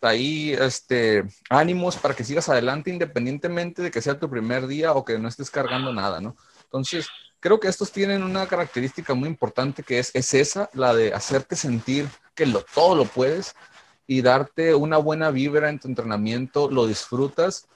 [0.00, 5.04] ahí este, ánimos para que sigas adelante independientemente de que sea tu primer día o
[5.04, 6.36] que no estés cargando nada, ¿no?
[6.62, 7.08] Entonces,
[7.40, 11.56] creo que estos tienen una característica muy importante que es, es esa, la de hacerte
[11.56, 13.56] sentir que lo, todo lo puedes
[14.10, 17.68] y darte una buena vibra en tu entrenamiento, lo disfrutas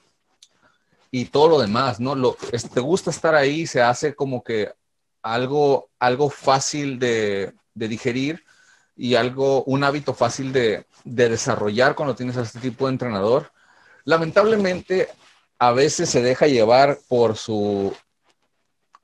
[1.11, 2.15] y todo lo demás, ¿no?
[2.15, 2.35] Lo,
[2.73, 4.73] te gusta estar ahí, se hace como que
[5.21, 8.43] algo, algo fácil de, digerir
[8.97, 13.51] y algo, un hábito fácil de, de desarrollar cuando tienes a este tipo de entrenador.
[14.03, 15.09] Lamentablemente,
[15.59, 17.95] a veces se deja llevar por su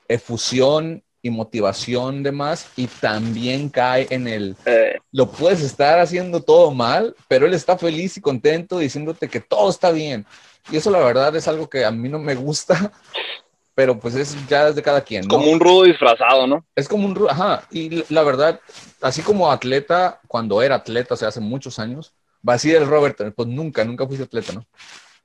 [0.07, 4.97] efusión y motivación de más y también cae en el eh.
[5.11, 9.69] lo puedes estar haciendo todo mal, pero él está feliz y contento diciéndote que todo
[9.69, 10.25] está bien.
[10.71, 12.91] Y eso la verdad es algo que a mí no me gusta,
[13.75, 15.27] pero pues es ya de cada quien.
[15.27, 16.65] Como un rudo disfrazado, ¿no?
[16.75, 17.63] Es como un rudo, ajá.
[17.71, 18.59] Y la verdad,
[19.01, 22.13] así como atleta, cuando era atleta, o sea, hace muchos años,
[22.47, 24.65] va a decir el Robert, pues nunca, nunca fuiste atleta, ¿no?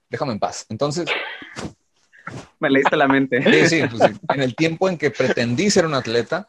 [0.09, 0.67] Déjame en paz.
[0.69, 1.07] Entonces,
[2.61, 3.43] me leíste la mente.
[3.43, 6.47] Sí, sí, pues en el tiempo en que pretendí ser un atleta,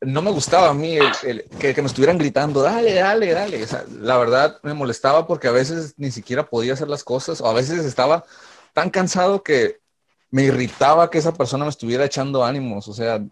[0.00, 3.66] no me gustaba a mí el, que, me estuvieran gritando, dale, dale, dale.
[4.00, 7.54] la verdad me molestaba porque a veces ni siquiera podía hacer las cosas o a
[7.54, 8.24] veces estaba
[8.72, 9.78] tan cansado que
[10.30, 12.88] me irritaba que esa persona me estuviera echando ánimos.
[12.88, 13.24] O sea,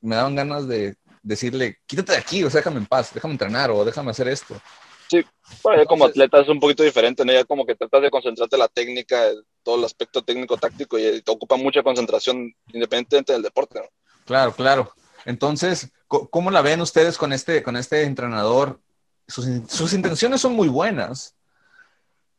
[0.00, 3.70] me daban ganas de decirle, quítate de aquí, o sea, déjame en paz, déjame entrenar
[3.70, 4.60] o déjame hacer esto.
[5.08, 5.24] Sí,
[5.62, 7.32] bueno, como atleta es un poquito diferente, ¿no?
[7.32, 9.22] Ya como que tratas de concentrarte en la técnica,
[9.62, 13.88] todo el aspecto técnico-táctico y te ocupa mucha concentración independientemente del deporte, ¿no?
[14.24, 14.92] Claro, claro.
[15.24, 18.80] Entonces, ¿cómo la ven ustedes con este, con este entrenador?
[19.26, 21.34] Sus, sus intenciones son muy buenas,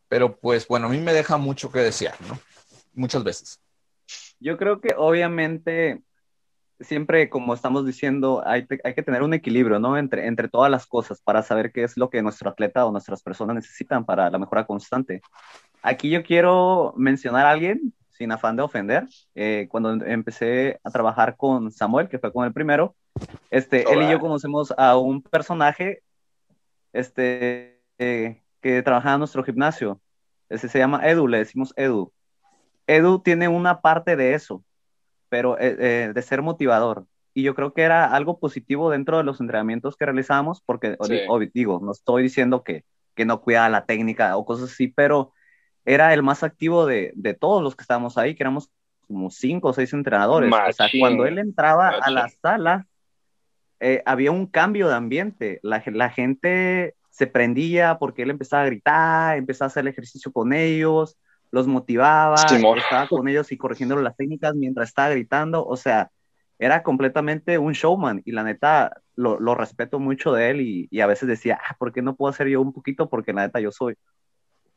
[0.07, 2.39] pero pues bueno, a mí me deja mucho que desear, ¿no?
[2.93, 3.59] Muchas veces.
[4.39, 6.01] Yo creo que obviamente
[6.79, 9.97] siempre, como estamos diciendo, hay, hay, que tener un equilibrio, ¿no?
[9.97, 13.21] Entre, entre todas las cosas para saber qué es lo que nuestro atleta o nuestras
[13.21, 15.21] personas necesitan para la mejora constante.
[15.81, 21.37] Aquí yo quiero mencionar a alguien, sin afán de ofender, eh, cuando empecé a trabajar
[21.37, 22.95] con Samuel, que fue con el primero,
[23.49, 26.01] este, él y yo conocemos a un personaje
[26.93, 29.99] este, eh, que trabajaba en nuestro gimnasio.
[30.49, 32.11] Ese se llama Edu, le decimos Edu.
[32.87, 34.63] Edu tiene una parte de eso,
[35.29, 37.05] pero eh, eh, de ser motivador.
[37.33, 40.97] Y yo creo que era algo positivo dentro de los entrenamientos que realizamos, porque
[41.53, 42.83] digo, no estoy diciendo que,
[43.15, 45.31] que no cuidaba la técnica o cosas así, pero
[45.85, 48.69] era el más activo de, de todos los que estábamos ahí, que éramos
[49.07, 50.51] como cinco o seis entrenadores.
[50.51, 52.85] O sea, cuando él entraba a la sala,
[53.79, 55.59] eh, había un cambio de ambiente.
[55.63, 60.31] La, la, gente se prendía porque él empezaba a gritar, empezaba a hacer el ejercicio
[60.31, 61.17] con ellos
[61.51, 66.11] los motivaba, estaba con ellos y corrigiendo las técnicas mientras estaba gritando, o sea,
[66.59, 70.99] era completamente un showman y la neta lo, lo respeto mucho de él y, y,
[70.99, 73.09] a veces decía, ah, ¿por qué no puedo hacer yo un poquito?
[73.09, 73.95] Porque la neta yo soy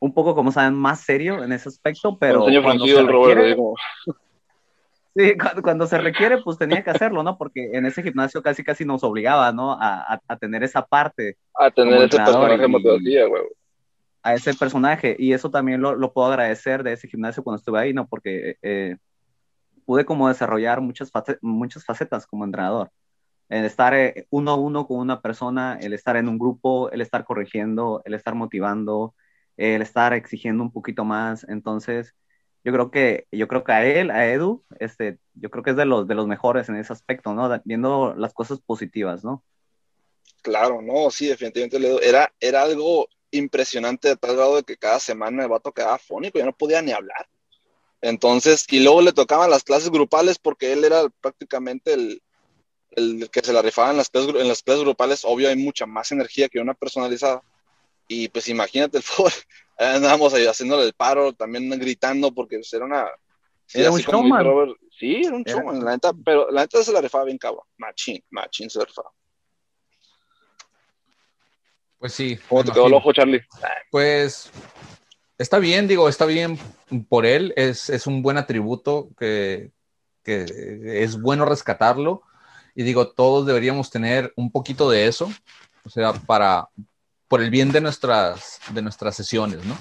[0.02, 2.40] un poco, como saben, más serio en ese aspecto, pero...
[2.62, 3.56] Cuando se, requiere,
[5.16, 7.38] sí, cuando, se requiere, pues tenía que hacerlo, ¿no?
[7.38, 9.78] Porque en ese gimnasio casi casi nos obligaba, ¿no?
[9.80, 11.36] A, a, tener esa parte.
[11.54, 13.42] A tener ese personaje motivación, güey
[14.24, 17.80] a ese personaje y eso también lo, lo, puedo agradecer de ese gimnasio cuando estuve
[17.80, 18.06] ahí, ¿no?
[18.06, 18.96] Porque eh,
[19.84, 21.10] pude como desarrollar muchas,
[21.40, 22.92] muchas facetas como entrenador.
[23.48, 27.00] El estar eh, uno a uno con una persona, el estar en un grupo, el
[27.00, 29.16] estar corrigiendo, el estar motivando,
[29.56, 31.44] el estar exigiendo un poquito más.
[31.48, 32.14] Entonces,
[32.64, 35.76] yo creo que, yo creo que a él, a Edu, este, yo creo que es
[35.76, 37.50] de los, de los mejores en ese aspecto, ¿no?
[37.64, 39.42] Viendo las cosas positivas, ¿no?
[40.42, 45.44] Claro, no, sí, definitivamente era, era algo impresionante de tal grado de que cada semana
[45.44, 47.28] el vato quedaba fónico, ya no podía ni hablar.
[48.00, 52.22] Entonces, y luego le tocaban las clases grupales porque él era prácticamente el,
[52.90, 55.24] el que se la rifaba las, clases, en las clases grupales.
[55.24, 57.42] Obvio, hay mucha más energía que una personalizada.
[58.12, 59.32] Y pues imagínate el fútbol,
[59.78, 63.06] andábamos haciéndole el paro, también gritando porque pues, era una...
[63.72, 64.74] era un showman.
[64.90, 67.64] sí, era un showman, la neta, pero la neta se la rifaba bien cabrón.
[67.78, 69.10] Machín, machín se la rifaba.
[71.98, 72.38] Pues sí.
[72.48, 73.40] ¿Cómo te quedó el ojo, Charlie?
[73.90, 74.50] Pues
[75.38, 76.58] está bien, digo, está bien
[77.08, 77.54] por él.
[77.56, 79.70] Es, es un buen atributo que,
[80.22, 80.44] que,
[81.02, 82.22] es bueno rescatarlo.
[82.74, 85.30] Y digo, todos deberíamos tener un poquito de eso,
[85.84, 86.68] o sea, para,
[87.32, 89.74] por el bien de nuestras, de nuestras sesiones, ¿no?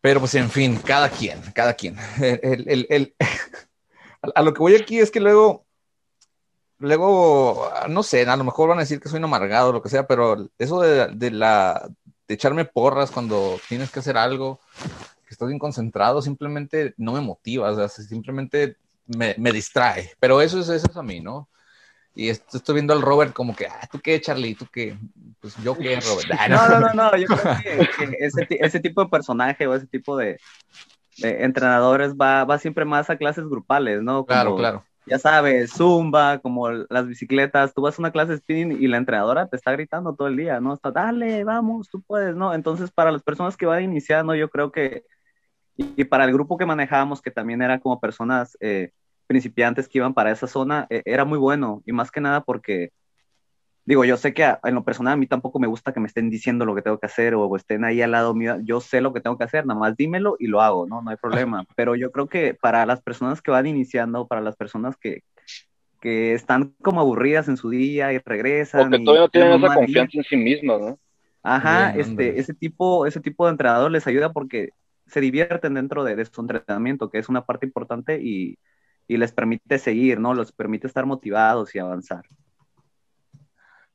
[0.00, 1.98] Pero pues en fin, cada quien, cada quien.
[2.18, 3.14] El, el,
[4.34, 5.66] a lo que voy aquí es que luego
[6.78, 9.82] luego, no sé, a lo mejor van a decir que soy un amargado o lo
[9.82, 11.86] que sea, pero eso de, la,
[12.26, 14.60] de echarme porras cuando tienes que hacer algo,
[15.26, 18.78] que estás bien concentrado, simplemente no me motiva, o sea, simplemente
[19.08, 20.12] me, me distrae.
[20.18, 21.50] Pero eso es, eso es a mí, ¿no?
[22.14, 24.54] Y estoy viendo al Robert como que, ah, ¿tú qué, Charlie?
[24.54, 24.96] ¿Tú qué?
[25.40, 26.28] Pues yo qué, Robert.
[26.38, 26.68] Ah, no.
[26.68, 30.38] no, no, no, yo creo que, ese, ese, tipo de personaje o ese tipo de,
[31.18, 34.26] de entrenadores va, va, siempre más a clases grupales, ¿no?
[34.26, 38.82] claro, claro ya sabes, zumba, como las bicicletas, tú vas a una clase de spinning
[38.82, 40.74] y la entrenadora te está gritando todo el día, ¿no?
[40.74, 42.54] Está, dale, vamos, tú puedes, ¿no?
[42.54, 45.04] Entonces, para las personas que van iniciando, yo creo que,
[45.76, 48.92] y, para el grupo que manejábamos, que también era como personas eh,
[49.26, 52.90] principiantes que iban para esa zona, eh, era muy bueno, y más que nada porque
[53.84, 56.30] digo, yo sé que en lo personal a mí tampoco me gusta que me estén
[56.30, 58.58] diciendo lo que tengo que hacer o estén ahí al lado mío.
[58.62, 61.02] Yo sé lo que tengo que hacer, nada más dímelo y lo hago, ¿no?
[61.02, 61.64] No hay problema.
[61.76, 65.22] Pero yo creo que para las personas que van iniciando, para las personas que,
[66.00, 68.90] que están como aburridas en su día y regresan.
[68.90, 70.98] Porque todavía no tienen esa confianza en sí mismos, ¿no?
[71.44, 74.70] Ajá, este, ese, tipo, ese tipo de entrenador les ayuda porque
[75.08, 78.58] se divierten dentro de, de su entrenamiento, que es una parte importante y,
[79.08, 80.34] y les permite seguir, ¿no?
[80.34, 82.24] Les permite estar motivados y avanzar.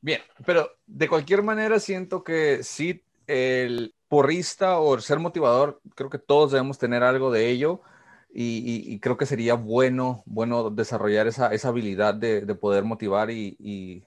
[0.00, 6.08] Bien, pero de cualquier manera siento que sí, el porrista o el ser motivador, creo
[6.08, 7.82] que todos debemos tener algo de ello
[8.30, 14.04] y, creo que sería bueno, bueno desarrollar esa, esa habilidad de, poder motivar y,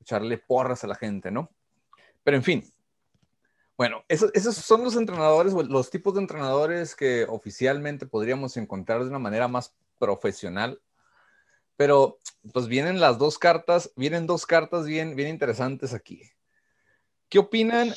[0.00, 1.50] echarle porras a la gente, ¿no?
[2.22, 2.64] Pero en fin,
[3.76, 9.10] bueno, esos, esos, son los entrenadores, los tipos de entrenadores que oficialmente podríamos encontrar de
[9.10, 10.80] una manera más profesional
[11.76, 12.18] pero
[12.52, 16.22] pues vienen las dos cartas, vienen dos cartas bien, bien interesantes aquí.
[17.28, 17.94] ¿Qué opinan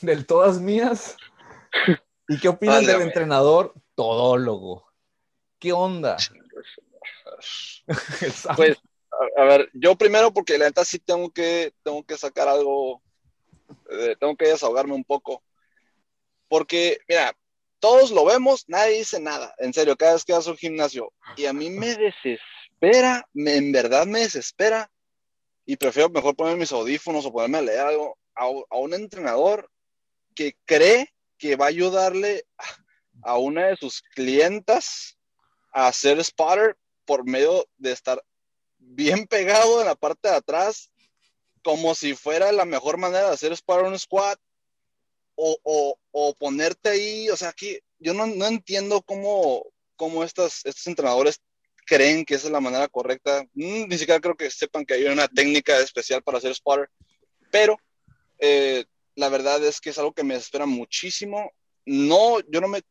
[0.00, 1.16] del todas mías?
[2.28, 4.90] ¿Y qué opinan del entrenador todólogo?
[5.58, 6.16] ¿Qué onda?
[8.56, 8.78] pues,
[9.36, 13.02] a, ver, yo primero porque la neta sí tengo que, tengo que sacar algo,
[13.90, 15.42] eh, tengo que desahogarme un poco.
[16.48, 17.36] Porque, mira,
[17.84, 21.12] todos lo vemos, nadie dice nada, en serio, cada vez que vas a un gimnasio.
[21.36, 22.40] Y a mí me desespera
[22.84, 24.90] desespera, en verdad me desespera
[25.66, 29.70] y prefiero mejor poner mis audífonos o ponerme a leer algo a, un entrenador
[30.34, 32.44] que cree que va a ayudarle
[33.22, 35.18] a una de sus clientas
[35.72, 38.22] a hacer spotter por medio de estar
[38.78, 40.90] bien pegado en la parte de atrás,
[41.62, 44.38] como si fuera la mejor manera de hacer spotter un squat,
[45.36, 49.64] o, o, ponerte ahí, o sea, aquí yo no, no entiendo cómo,
[49.96, 51.40] cómo estas, estos entrenadores
[51.86, 53.44] creen que esa es la manera correcta.
[53.54, 56.88] Mm, ni siquiera creo que sepan que hay una técnica especial para hacer spotter,
[57.50, 57.78] pero
[58.38, 61.52] eh, la verdad es que es algo que me espera muchísimo.
[61.86, 62.82] No, yo no me,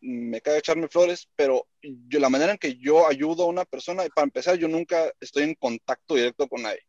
[0.00, 4.04] me cae echarme flores, pero yo, la manera en que yo ayudo a una persona,
[4.14, 6.82] para empezar, yo nunca estoy en contacto directo con nadie.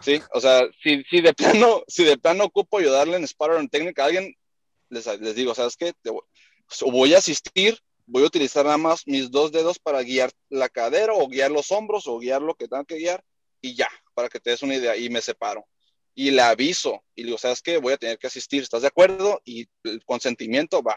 [0.00, 4.02] Sí, o sea, si, si de plano, si de plano ocupo ayudarle en en técnica
[4.02, 4.34] a alguien,
[4.88, 5.92] les, les digo, ¿sabes qué?
[6.02, 10.68] Te voy a asistir, voy a utilizar nada más mis dos dedos para guiar la
[10.68, 13.22] cadera o guiar los hombros o guiar lo que tenga que guiar
[13.60, 15.66] y ya, para que te des una idea y me separo.
[16.14, 17.78] Y le aviso y le digo, ¿sabes qué?
[17.78, 19.40] Voy a tener que asistir, ¿estás de acuerdo?
[19.44, 20.96] Y el consentimiento va.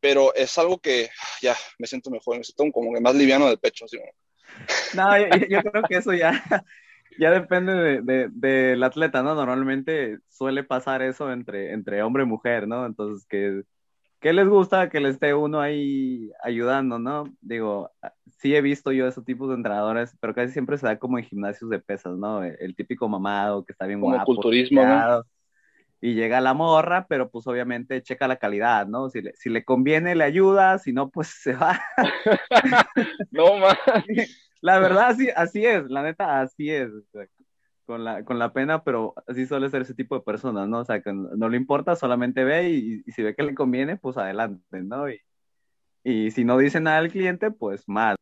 [0.00, 1.10] Pero es algo que
[1.40, 3.86] ya me siento mejor, me siento como que más liviano del pecho.
[4.94, 5.18] No,
[5.48, 6.42] yo, creo que eso ya,
[7.18, 9.34] ya depende del de, de, atleta, ¿no?
[9.34, 12.86] Normalmente suele pasar eso entre, entre hombre y mujer, ¿no?
[12.86, 13.62] Entonces, que
[14.22, 17.24] ¿Qué les gusta que le esté uno ahí ayudando, no?
[17.40, 17.90] Digo,
[18.38, 21.24] sí he visto yo esos tipos de entrenadores, pero casi siempre se da como en
[21.24, 22.44] gimnasios de pesas, ¿no?
[22.44, 25.24] El, típico mamado que está bien como culturismo, ¿no?
[26.00, 29.10] Y llega la morra, pero pues obviamente checa la calidad, ¿no?
[29.10, 31.80] Si le, si le conviene, le ayuda, si no, pues se va.
[33.32, 33.76] no, más.
[34.62, 36.88] La verdad, así, así es, la neta, así es.
[37.84, 40.78] con la, con la pena, pero así suele ser ese tipo de personas, ¿no?
[40.78, 44.16] O sea, que no, le importa, solamente ve y, si ve que le conviene, pues
[44.16, 45.10] adelante, ¿no?
[45.10, 45.20] Y,
[46.04, 48.14] y si no dice nada al cliente, pues mal.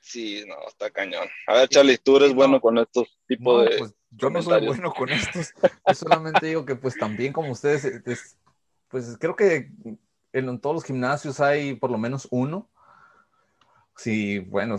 [0.00, 1.28] Sí, no, está cañón.
[1.46, 3.78] A ver, Charlie, tú eres bueno con estos tipos de.
[3.78, 5.54] Pues yo no soy bueno con estos.
[5.86, 8.02] Yo solamente digo que, pues también como ustedes,
[8.88, 9.70] pues creo que
[10.32, 12.71] en todos los gimnasios hay por lo menos uno.
[14.02, 14.78] Sí, bueno,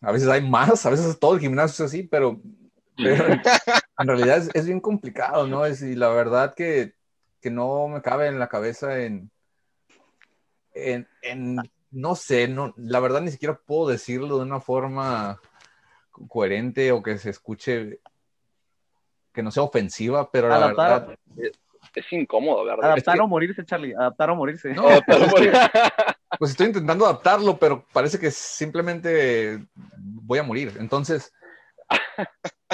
[0.00, 2.40] a veces hay más, a veces todo el gimnasio es así, pero,
[2.98, 5.64] en realidad es, bien complicado, ¿no?
[5.64, 6.94] Es, y la verdad que,
[7.40, 9.30] que, no me cabe en la cabeza en,
[10.74, 11.58] en, en,
[11.92, 15.40] no sé, no, la verdad ni siquiera puedo decirlo de una forma
[16.28, 18.00] coherente o que se escuche,
[19.32, 21.16] que no sea ofensiva, pero la verdad
[21.94, 22.90] es incómodo, ¿verdad?
[22.92, 24.74] Adaptar o morirse, Charlie, adaptar o morirse.
[24.74, 24.88] No,
[26.38, 30.76] pues estoy intentando adaptarlo, pero parece que simplemente voy a morir.
[30.78, 31.32] Entonces,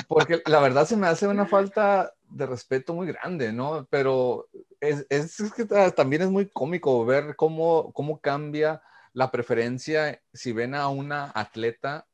[0.08, 3.86] porque la verdad se me hace una falta de respeto muy grande, ¿no?
[3.90, 4.48] Pero
[4.80, 5.06] es,
[5.54, 8.82] que también es muy cómico ver cómo, cómo cambia
[9.12, 12.06] la preferencia si ven a una atleta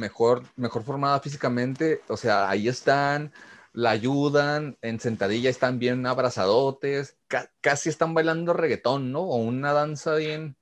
[0.00, 3.32] mejor, mejor formada físicamente, o sea, ahí están
[3.72, 7.16] la ayudan, en sentadilla están bien abrazadotes,
[7.60, 9.22] casi están bailando reggaetón, ¿no?
[9.22, 10.56] O una danza bien,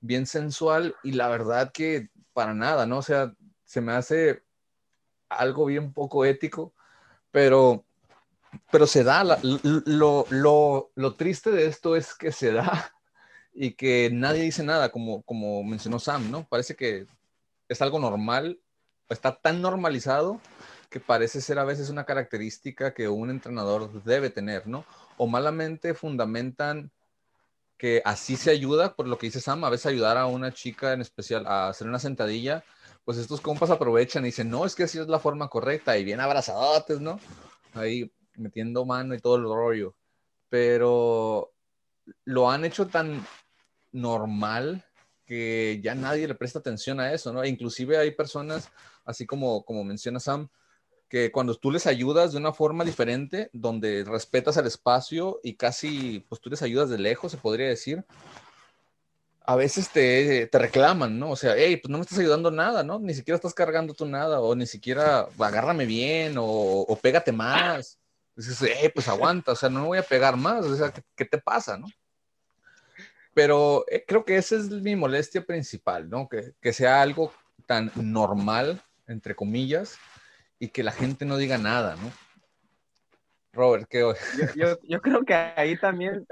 [0.00, 2.98] bien sensual y la verdad que para nada, ¿no?
[2.98, 3.34] O sea,
[3.64, 4.44] se me hace
[5.28, 6.72] algo bien poco ético,
[7.30, 7.84] pero,
[8.70, 9.24] pero se da,
[9.84, 10.26] lo,
[10.94, 12.94] lo, triste de esto es que se da
[13.52, 16.46] y que nadie dice nada, como, como mencionó Sam, ¿no?
[16.48, 17.06] Parece que
[17.68, 18.60] es algo normal,
[19.08, 20.40] está tan normalizado
[20.92, 24.84] que parece ser a veces una característica que un entrenador debe tener, ¿no?
[25.16, 26.92] O malamente fundamentan
[27.78, 30.92] que así se ayuda, por lo que dice Sam, a veces ayudar a una chica
[30.92, 32.62] en especial a hacer una sentadilla,
[33.04, 36.04] pues estos compas aprovechan y dicen, no, es que así es la forma correcta, y
[36.04, 37.18] bien abrazadotes, ¿no?
[37.74, 39.96] Ahí metiendo mano y todo el rollo.
[40.48, 41.52] Pero
[42.24, 43.26] lo han hecho tan
[43.92, 44.84] normal
[45.24, 47.44] que ya nadie le presta atención a eso, ¿no?
[47.44, 48.70] inclusive hay personas,
[49.04, 50.48] así como, como menciona Sam,
[51.12, 56.24] que cuando tú les ayudas de una forma diferente, donde respetas el espacio y casi,
[56.26, 58.02] pues tú les ayudas de lejos, se podría decir,
[59.44, 61.32] a veces te, te reclaman, ¿no?
[61.32, 62.98] O sea, hey, pues no me estás ayudando nada, ¿no?
[62.98, 67.98] Ni siquiera estás cargando tú nada, o ni siquiera agárrame bien, o, o pégate más.
[68.34, 71.26] Dices, hey, pues aguanta, o sea, no me voy a pegar más, o sea, ¿qué,
[71.26, 71.88] te pasa, no?
[73.34, 76.26] Pero eh, creo que esa es mi molestia principal, ¿no?
[76.26, 77.34] Que, que sea algo
[77.66, 79.98] tan normal, entre comillas,
[80.62, 82.12] y que la gente no diga nada, ¿no?
[83.52, 83.98] Robert, ¿qué?
[84.54, 86.24] Yo, yo, creo que ahí también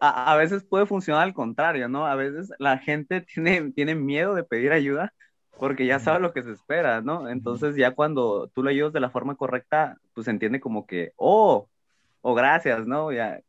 [0.00, 2.04] a, a, veces puede funcionar al contrario, ¿no?
[2.04, 5.14] A veces la gente tiene, tiene miedo de pedir ayuda
[5.56, 7.28] porque ya sabe lo que se espera, ¿no?
[7.28, 11.68] Entonces ya cuando tú lo ayudas de la forma correcta, pues entiende como que, oh,
[12.22, 13.12] o oh, gracias, ¿no?
[13.12, 13.40] Ya,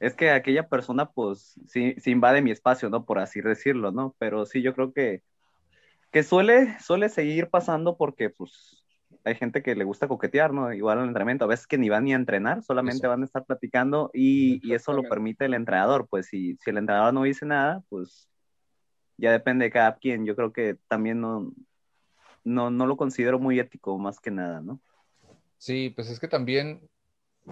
[0.00, 3.04] es que aquella persona pues sí, sí, invade mi espacio, ¿no?
[3.04, 4.16] Por así decirlo, ¿no?
[4.18, 5.22] Pero sí, yo creo que,
[6.10, 8.77] que suele, suele seguir pasando porque pues
[9.28, 10.72] hay gente que le gusta coquetear, ¿no?
[10.72, 13.44] Igual al entrenamiento, a veces que ni van ni a entrenar, solamente van a estar
[13.44, 17.46] platicando y, y, eso lo permite el entrenador, pues si, si el entrenador no dice
[17.46, 18.28] nada, pues
[19.16, 21.52] ya depende de cada quien, yo creo que también no,
[22.44, 24.80] no, no lo considero muy ético más que nada, ¿no?
[25.58, 26.88] Sí, pues es que también,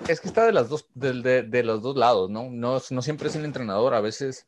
[0.09, 2.51] es que está de, las dos, de, de, los dos lados, ¿no?
[2.51, 2.79] ¿no?
[2.91, 4.47] No siempre es el entrenador, a veces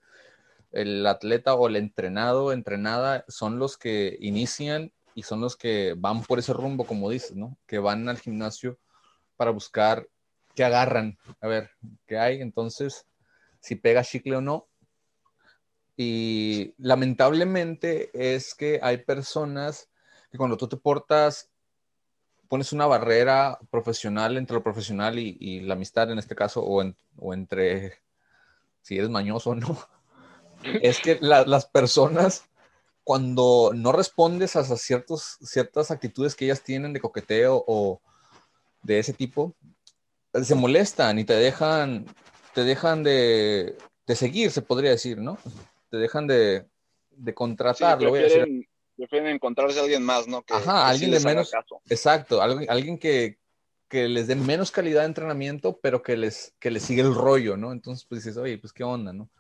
[0.71, 6.23] el atleta o el entrenado, entrenada, son los que inician y son los que van
[6.23, 7.59] por ese rumbo, como dices, ¿no?
[7.67, 8.79] Que van al gimnasio
[9.37, 10.09] para buscar
[10.55, 11.73] qué agarran, a ver
[12.07, 13.05] qué hay, entonces,
[13.59, 14.69] si pega chicle o no.
[15.97, 19.89] Y lamentablemente es que hay personas
[20.31, 21.51] que cuando tú te portas,
[22.47, 26.81] pones una barrera profesional entre lo profesional y, la amistad en este caso, o,
[27.17, 27.95] o, entre
[28.83, 29.77] si eres mañoso o no,
[30.63, 32.49] es que las personas
[33.09, 38.03] cuando no respondes a ciertos, ciertas actitudes que ellas tienen de coqueteo o
[38.83, 39.55] de ese tipo,
[40.35, 42.05] se molestan y te dejan,
[42.53, 43.79] te dejan de,
[44.09, 45.39] seguir, se podría decir, ¿no?
[45.91, 46.67] Te dejan de,
[47.13, 48.03] de contratar.
[48.03, 48.69] lo voy a decir.
[48.95, 50.45] prefieren encontrarse a alguien más, ¿no?
[50.47, 51.51] Ajá, alguien de menos.
[51.89, 53.39] Exacto, alguien, alguien que,
[53.89, 57.57] que, les dé menos calidad de entrenamiento, pero que les, que les sigue el rollo,
[57.57, 57.73] ¿no?
[57.73, 59.31] Entonces, pues dices, oye, pues qué onda, ¿no?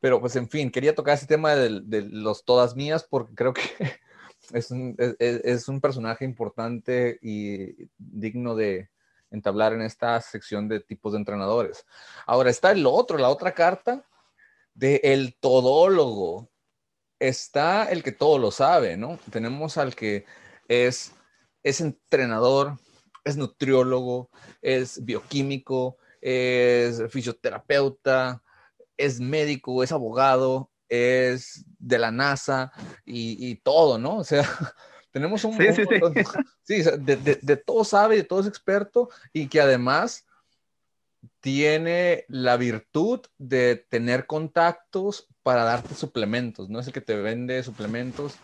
[0.00, 3.62] Pero pues en fin, quería tocar ese tema de, los todas mías porque creo que
[4.52, 8.90] es un, es, un, personaje importante y digno de
[9.30, 11.86] entablar en esta sección de tipos de entrenadores.
[12.26, 14.04] Ahora está el otro, la otra carta
[14.74, 16.48] de el todólogo.
[17.18, 19.18] Está el que todo lo sabe, ¿no?
[19.30, 20.24] Tenemos al que
[20.68, 21.12] es,
[21.62, 22.78] es entrenador,
[23.24, 24.30] es nutriólogo,
[24.62, 28.42] es bioquímico, es fisioterapeuta,
[29.00, 32.72] es médico, es abogado, es de la NASA
[33.06, 34.18] y, todo, ¿no?
[34.18, 34.44] O sea,
[35.12, 35.56] tenemos un...
[35.56, 35.84] Sí, sí,
[36.62, 36.82] sí.
[36.98, 40.26] de, de, todo sabe, de todo es experto y que además
[41.40, 46.80] tiene la virtud de tener contactos para darte suplementos, ¿no?
[46.80, 48.34] Es el que te vende suplementos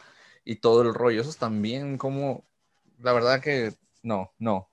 [0.45, 1.21] y todo el rollo.
[1.21, 2.45] Eso es también como,
[3.01, 4.71] la verdad que no, no,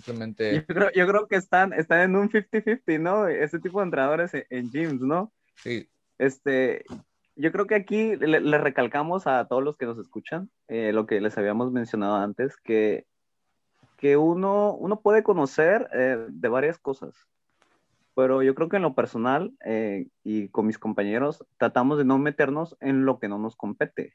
[0.00, 0.64] simplemente...
[0.94, 3.26] Yo creo, que están, están en un 50-50, ¿no?
[3.28, 5.32] Ese tipo de entrenadores en, gyms, ¿no?
[5.56, 5.88] Sí.
[6.18, 6.84] Este,
[7.34, 11.20] yo creo que aquí le, recalcamos a todos los que nos escuchan eh, lo que
[11.20, 13.06] les habíamos mencionado antes, que,
[13.96, 17.26] que uno, uno puede conocer eh, de varias cosas
[18.16, 22.16] pero yo creo que en lo personal eh, y con mis compañeros tratamos de no
[22.16, 24.14] meternos en lo que no nos compete.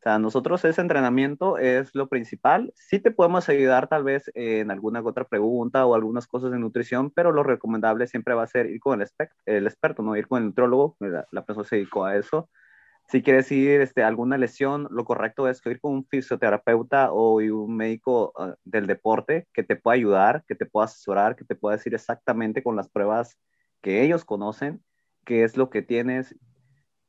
[0.00, 2.72] O sea, nosotros ese entrenamiento es lo principal.
[2.74, 7.10] Sí te podemos ayudar tal vez en alguna otra pregunta o algunas cosas de nutrición,
[7.10, 10.48] pero lo recomendable siempre va a ser ir con el, experto, no ir con el
[10.48, 12.48] nutrólogo, la, la persona se dedicó a eso
[13.10, 17.76] si quieres ir este, alguna lesión, lo correcto es ir con un fisioterapeuta o un
[17.76, 21.76] médico ah, del deporte que te pueda ayudar, que te pueda asesorar, que te pueda
[21.76, 23.36] decir exactamente con las pruebas
[23.82, 24.80] que ellos conocen
[25.24, 26.36] qué es lo que tienes.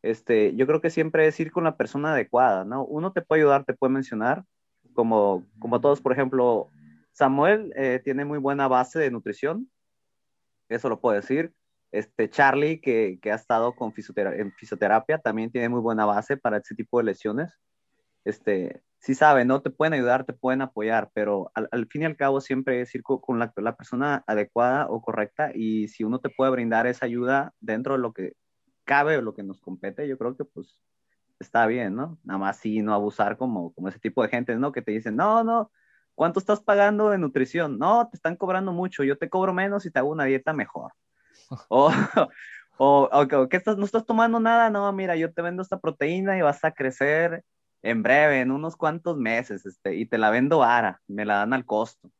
[0.01, 2.85] Este, yo creo que siempre es ir con la persona adecuada, ¿no?
[2.85, 4.43] Uno te puede ayudar, te puede mencionar,
[4.93, 6.69] como, como todos, por ejemplo,
[7.11, 9.69] Samuel eh, tiene muy buena base de nutrición,
[10.69, 11.53] eso lo puedo decir.
[11.91, 16.57] Este Charlie, que, que ha estado con en fisioterapia, también tiene muy buena base para
[16.57, 17.59] ese tipo de lesiones.
[18.23, 19.61] Este, sí sabe, ¿no?
[19.61, 22.95] Te pueden ayudar, te pueden apoyar, pero al, al fin y al cabo siempre es
[22.95, 27.05] ir con, la, la, persona adecuada o correcta y si uno te puede brindar esa
[27.05, 28.33] ayuda dentro de lo que
[28.83, 30.79] cabe lo que nos compete, yo creo que pues
[31.39, 32.19] está bien, ¿no?
[32.23, 34.71] Nada más sí no abusar como, como ese tipo de gente, ¿no?
[34.71, 35.71] Que te dicen, no, no,
[36.15, 37.77] ¿cuánto estás pagando de nutrición?
[37.79, 40.93] No, te están cobrando mucho, yo te cobro menos y te hago una dieta mejor.
[41.69, 41.91] O,
[42.77, 46.37] o, o, ¿qué estás, no estás tomando nada, no, mira, yo te vendo esta proteína
[46.37, 47.43] y vas a crecer
[47.81, 51.53] en breve, en unos cuantos meses, este, y te la vendo vara, me la dan
[51.53, 52.11] al costo.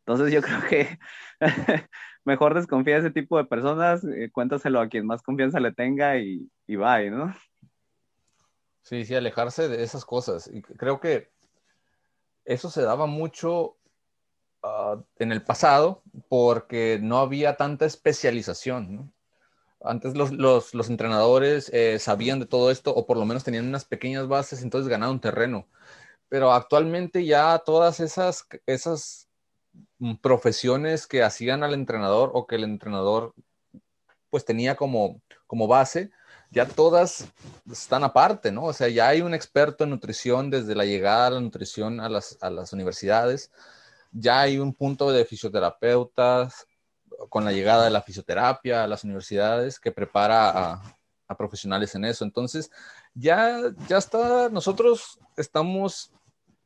[0.00, 0.98] Entonces yo creo que
[2.30, 6.18] mejor desconfía de ese tipo de personas, eh, cuéntaselo a quien más confianza le tenga
[6.18, 7.34] y, y ¿no?
[8.82, 10.50] Sí, sí, alejarse de esas cosas.
[10.52, 11.30] Y creo que
[12.44, 13.76] eso se daba mucho
[14.62, 19.12] Ah, en el pasado porque no había tanta especialización.
[19.82, 23.86] Antes los, los, entrenadores eh, sabían de todo esto o por lo menos tenían unas
[23.86, 25.66] pequeñas bases, entonces ganaron terreno.
[26.28, 29.29] Pero actualmente ya todas esas, esas
[30.20, 33.34] profesiones que hacían al entrenador o que el entrenador
[34.30, 36.10] pues tenía como, como base,
[36.50, 37.28] ya todas
[37.70, 38.64] están aparte, ¿no?
[38.64, 42.08] O sea, ya hay un experto en nutrición desde la llegada a la nutrición a
[42.08, 43.50] las, a las universidades
[44.12, 46.66] ya hay un punto de fisioterapeutas
[47.28, 50.96] con la llegada de la fisioterapia a las universidades que prepara a,
[51.38, 52.24] profesionales en eso.
[52.24, 52.72] Entonces,
[53.14, 56.10] ya, ya está, nosotros estamos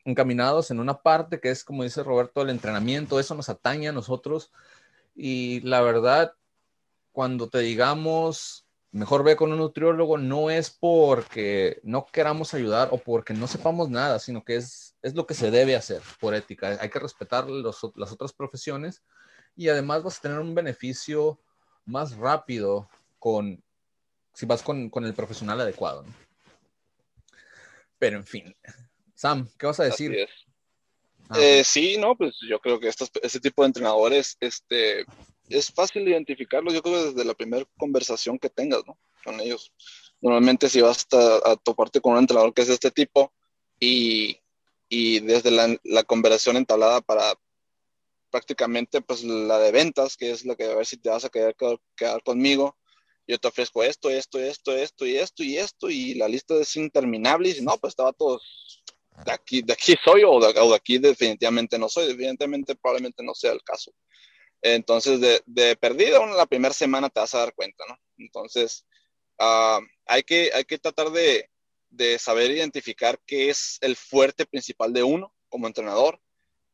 [0.04, 3.92] encaminados en una parte que es, como dice Roberto, el entrenamiento, eso nos atañe a
[3.92, 4.52] nosotros.
[5.14, 6.34] Y la verdad,
[7.12, 12.98] cuando te digamos mejor ve con un nutriólogo no es porque no queramos ayudar o
[12.98, 16.78] porque no sepamos nada, sino que es, es lo que se debe hacer por ética.
[16.80, 19.02] Hay que respetar las otras profesiones
[19.56, 21.40] y además vas a tener un beneficio
[21.84, 22.88] más rápido
[23.18, 23.60] con,
[24.32, 26.04] si vas con, con el profesional adecuado.
[27.98, 28.54] Pero en fin,
[29.24, 30.28] Sam, ¿qué vas a decir?
[31.30, 35.06] Ah, eh, sí, no, pues yo creo que estos, este tipo de entrenadores, este,
[35.48, 38.98] es fácil identificarlos, yo creo, desde la primera conversación que tengas, ¿no?
[39.24, 39.72] Con ellos.
[40.20, 43.32] Normalmente si vas a, a toparte con un entrenador que es de este tipo
[43.80, 44.42] y,
[44.90, 47.32] y desde la, la, conversación entablada para
[48.28, 51.30] prácticamente pues la de ventas, que es la que a ver si te vas a
[51.30, 51.56] quedar,
[51.96, 52.76] quedar conmigo,
[53.26, 56.76] yo te ofrezco esto, esto, esto, esto y esto y esto y la lista es
[56.76, 58.38] interminable y no, pues estaba todo
[59.24, 63.22] de aquí, de aquí soy o de, o de aquí definitivamente no soy, definitivamente probablemente
[63.22, 63.92] no sea el caso.
[64.62, 67.98] Entonces, de, de perdido, la primera semana te vas a dar cuenta, ¿no?
[68.16, 68.86] Entonces,
[69.38, 71.50] uh, hay, que, hay que tratar de,
[71.90, 76.18] de, saber identificar qué es el fuerte principal de uno como entrenador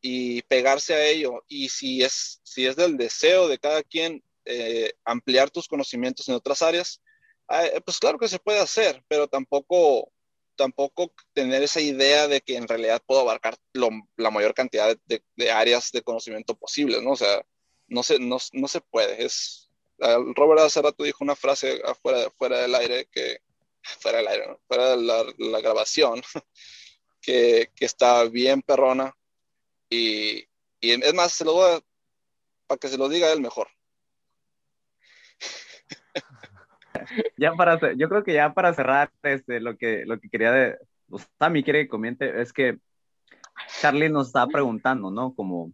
[0.00, 1.44] y pegarse a ello.
[1.48, 6.36] Y si es, si es del deseo de cada quien eh, ampliar tus conocimientos en
[6.36, 7.02] otras áreas,
[7.50, 10.12] eh, pues claro que se puede hacer, pero tampoco,
[10.56, 15.90] tampoco tener esa idea de que en realidad puedo abarcar la mayor cantidad de, áreas
[15.92, 17.12] de conocimiento posibles, ¿no?
[17.12, 17.44] O sea,
[17.88, 19.24] no se, no, no se puede.
[19.24, 23.40] Es, Robert hace dijo una frase afuera, fuera del aire que,
[24.00, 26.22] fuera del aire, fuera de la, la grabación,
[27.20, 29.14] que, que, está bien perrona
[29.88, 30.46] y,
[30.80, 31.80] Y es más, se lo voy a,
[32.66, 33.68] para que se lo diga él mejor.
[37.36, 40.78] ya para, yo creo que ya para cerrar, este, lo que, lo que quería de,
[41.10, 42.78] o Sammy quiere que comente, es que
[43.80, 45.34] Charlie nos está preguntando, ¿no?
[45.34, 45.72] Como,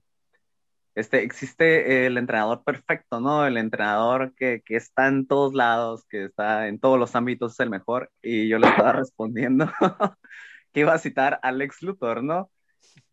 [0.94, 3.46] este, existe el entrenador perfecto, ¿no?
[3.46, 7.60] El entrenador que, que, está en todos lados, que está en todos los ámbitos, es
[7.60, 8.10] el mejor.
[8.22, 9.70] Y yo le estaba respondiendo
[10.72, 12.50] que iba a citar a Alex Luthor, ¿no?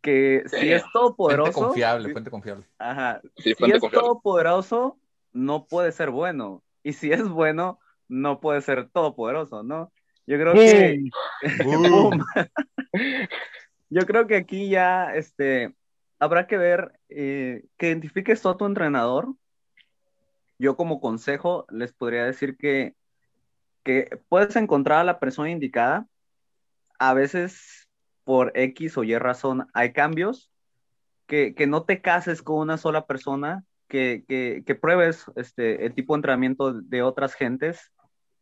[0.02, 1.52] Que si es todopoderoso.
[1.52, 2.66] Fuente confiable, fuente confiable.
[2.78, 3.22] Ajá.
[3.36, 4.98] si es todopoderoso,
[5.34, 6.64] no puede ser bueno.
[6.84, 9.92] Y si es bueno, no puede ser todopoderoso, ¿no?
[10.26, 11.04] Yo creo que.
[13.90, 15.76] Yo creo que aquí ya este,
[16.18, 19.36] habrá que ver eh, que identifiques tú a tu entrenador.
[20.58, 22.96] Yo, como consejo, les podría decir que,
[23.84, 26.08] que puedes encontrar a la persona indicada.
[26.98, 27.88] A veces,
[28.24, 30.50] por X o Y razón, hay cambios.
[31.28, 33.64] Que, que no te cases con una sola persona,
[33.94, 37.92] que, que, pruebes este, el tipo de entrenamiento de otras gentes.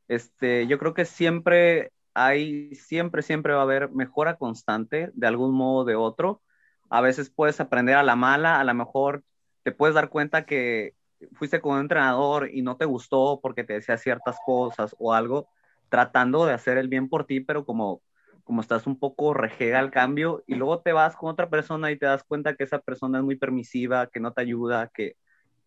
[0.07, 5.53] Este, yo creo que siempre hay, siempre, siempre va a haber mejora constante de algún
[5.53, 6.41] modo o de otro.
[6.89, 9.23] A veces puedes aprender a la mala, a lo mejor
[9.63, 10.95] te puedes dar cuenta que
[11.33, 15.49] fuiste con un entrenador y no te gustó porque te decía ciertas cosas o algo,
[15.89, 18.01] tratando de hacer el bien por ti, pero como,
[18.45, 21.97] como estás un poco rejega al cambio y luego te vas con otra persona y
[21.99, 25.17] te das cuenta que esa persona es muy permisiva, que no te ayuda, que,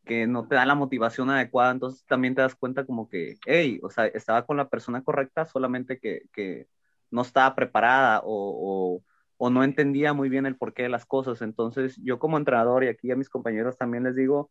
[0.04, 3.80] que no te da la motivación adecuada, entonces también te das cuenta como que, hey,
[3.82, 6.68] o sea, estaba con la persona correcta, solamente que, que
[7.10, 9.02] no estaba preparada o,
[9.38, 11.42] o, no entendía muy bien el porqué de las cosas.
[11.42, 14.50] Entonces yo como entrenador y aquí a mis compañeros también les digo,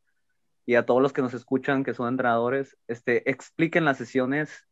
[0.65, 4.67] y a todos los que nos escuchan que son entrenadores, este, expliquen las sesiones,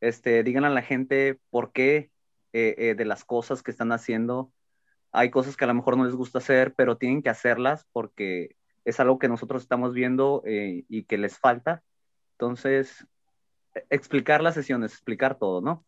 [0.00, 2.10] este, digan a la gente por qué
[2.52, 4.52] eh, eh, de las cosas que están haciendo.
[5.10, 8.56] Hay cosas que a lo mejor no les gusta hacer, pero tienen que hacerlas porque
[8.84, 11.82] es algo que nosotros estamos viendo eh, y que les falta.
[12.32, 13.06] Entonces,
[13.90, 15.84] explicar las sesiones, explicar todo, ¿no?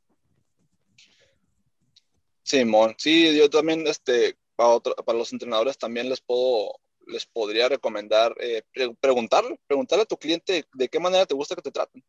[2.43, 4.81] Simón, sí, yo también, este, para,
[5.15, 8.63] los entrenadores también les puedo, les podría recomendar eh,
[9.01, 12.05] preguntarle, a tu cliente de qué manera te gusta que te traten.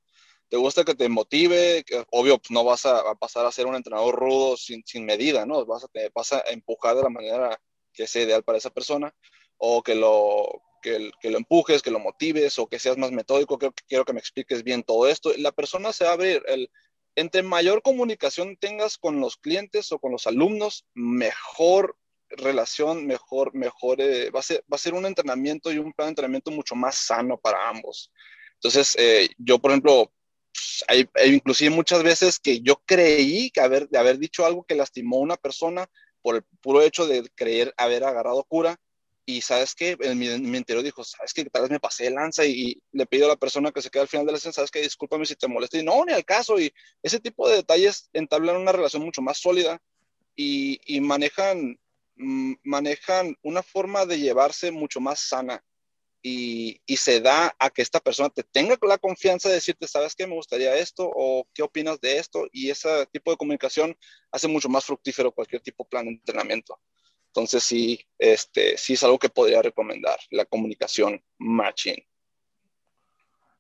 [0.47, 1.83] ¿Te gusta que te motive?
[2.11, 5.65] obvio, pues no vas a, pasar a ser un entrenador rudo sin, sin medida, ¿no?
[5.65, 7.59] Vas a, vas a empujar de la manera
[7.91, 9.11] que sea ideal para esa persona
[9.57, 10.61] o que lo,
[11.19, 13.57] que, lo empujes, que lo motives o que seas más metódico.
[13.57, 15.31] Que quiero que me expliques bien todo esto.
[15.38, 16.43] La persona se va a abrir.
[16.47, 16.69] El,
[17.15, 21.97] entre mayor comunicación tengas con los clientes o con los alumnos, mejor
[22.29, 26.07] relación, mejor, mejor, eh, va, a ser, va a ser un entrenamiento y un plan
[26.07, 28.11] de entrenamiento mucho más sano para ambos.
[28.55, 30.11] Entonces, eh, yo, por ejemplo,
[30.51, 34.75] pues, hay, inclusive muchas veces que yo creí que haber, de haber dicho algo que
[34.75, 35.88] lastimó a una persona
[36.21, 38.77] por el puro hecho de creer haber agarrado cura,
[39.26, 42.45] y sabes que en mi, interior dijo, sabes que tal vez me pasé de lanza
[42.45, 44.71] y, le pido a la persona que se queda al final de la escena, sabes
[44.71, 46.71] que discúlpame si te molesta y no, ni al caso y
[47.01, 49.82] ese tipo de detalles entablan una relación mucho más sólida
[50.36, 51.80] y, y manejan,
[52.17, 55.63] mm, manejan una forma de llevarse mucho más sana
[56.21, 60.15] y, y, se da a que esta persona te tenga la confianza de decirte, sabes
[60.15, 63.95] que me gustaría esto o qué opinas de esto y ese tipo de comunicación
[64.32, 66.80] hace mucho más fructífero cualquier tipo de plan de entrenamiento.
[67.36, 72.01] Entonces sí, este, sí es algo que podría recomendar, la comunicación matching.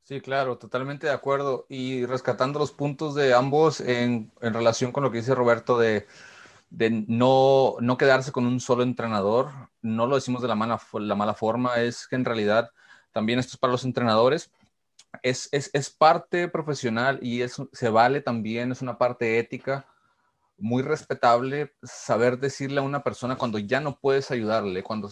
[0.03, 1.65] Sí, claro, totalmente de acuerdo.
[1.67, 6.07] Y rescatando los puntos de ambos en, en relación con lo que dice Roberto de,
[6.69, 9.51] de no, no, quedarse con un solo entrenador,
[9.81, 12.71] no lo decimos de la mala, la mala forma, es que en realidad
[13.11, 14.51] también esto es para los entrenadores,
[15.21, 19.85] es, es, es parte profesional y es, se vale también, es una parte ética
[20.57, 25.09] muy respetable saber decirle a una persona cuando ya no puedes ayudarle, cuando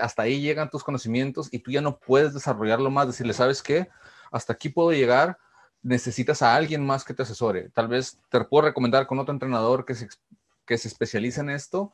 [0.00, 3.88] hasta ahí llegan tus conocimientos y tú ya no puedes desarrollarlo más, decirle, ¿sabes qué?
[4.32, 5.38] Hasta aquí puedo llegar,
[5.82, 7.68] necesitas a alguien más que te asesore.
[7.70, 10.08] Tal vez te puedo recomendar con otro entrenador que se,
[10.66, 11.92] que se especialice en esto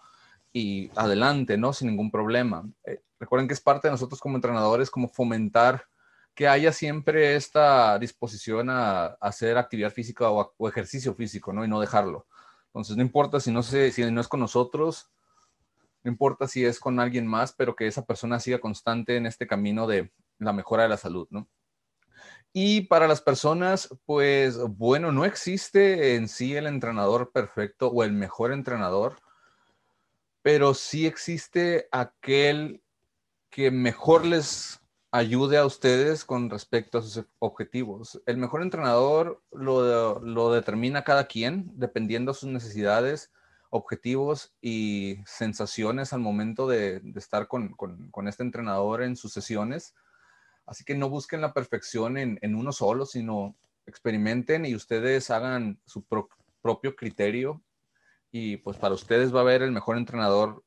[0.53, 1.73] y adelante, ¿no?
[1.73, 2.65] Sin ningún problema.
[2.85, 5.85] Eh, recuerden que es parte de nosotros como entrenadores, como fomentar
[6.35, 11.65] que haya siempre esta disposición a, hacer actividad física o, o, ejercicio físico, ¿no?
[11.65, 12.27] Y no dejarlo.
[12.71, 15.11] Entonces, no importa si no, se, si no es con nosotros,
[16.05, 19.47] no importa si es con alguien más, pero que esa persona siga constante en este
[19.47, 21.49] camino de la mejora de la salud, ¿no?
[22.53, 28.13] Y para las personas, pues bueno, no existe en sí el entrenador perfecto o el
[28.13, 29.21] mejor entrenador,
[30.43, 32.83] pero sí existe aquel
[33.51, 34.81] que mejor les
[35.13, 38.21] ayude a ustedes con respecto a sus objetivos.
[38.27, 43.31] El mejor entrenador lo, lo, determina cada quien, dependiendo de sus necesidades
[43.71, 47.75] objetivos y sensaciones al momento de, estar con,
[48.27, 49.95] este entrenador en sus sesiones.
[50.67, 53.57] Así que no busquen la perfección en, uno solo, sino
[53.87, 56.05] experimenten y ustedes hagan su
[56.61, 57.63] propio criterio
[58.31, 60.63] y pues para ustedes va a haber el mejor entrenador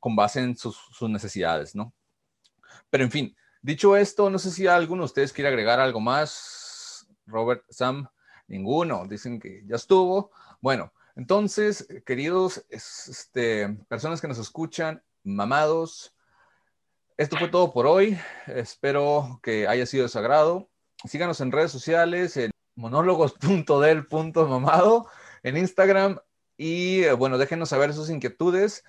[0.00, 1.92] con base en sus, necesidades, ¿no?
[2.90, 7.08] Pero en fin, dicho esto, no sé si alguno de ustedes quiere agregar algo más.
[7.26, 8.08] Robert, Sam,
[8.46, 10.30] ninguno, dicen que ya estuvo.
[10.60, 16.14] Bueno, entonces, queridos este, personas que nos escuchan, mamados,
[17.16, 18.18] esto fue todo por hoy.
[18.46, 20.68] Espero que haya sido de su agrado.
[21.06, 25.08] Síganos en redes sociales, en monólogos.del.mamado,
[25.42, 26.18] en Instagram.
[26.58, 28.84] Y eh, bueno, déjenos saber sus inquietudes.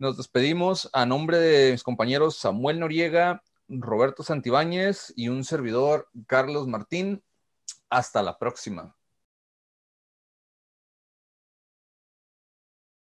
[0.00, 6.66] Nos despedimos a nombre de mis compañeros Samuel Noriega, Roberto Santibáñez y un servidor, Carlos
[6.66, 7.22] Martín.
[7.90, 8.96] Hasta la próxima.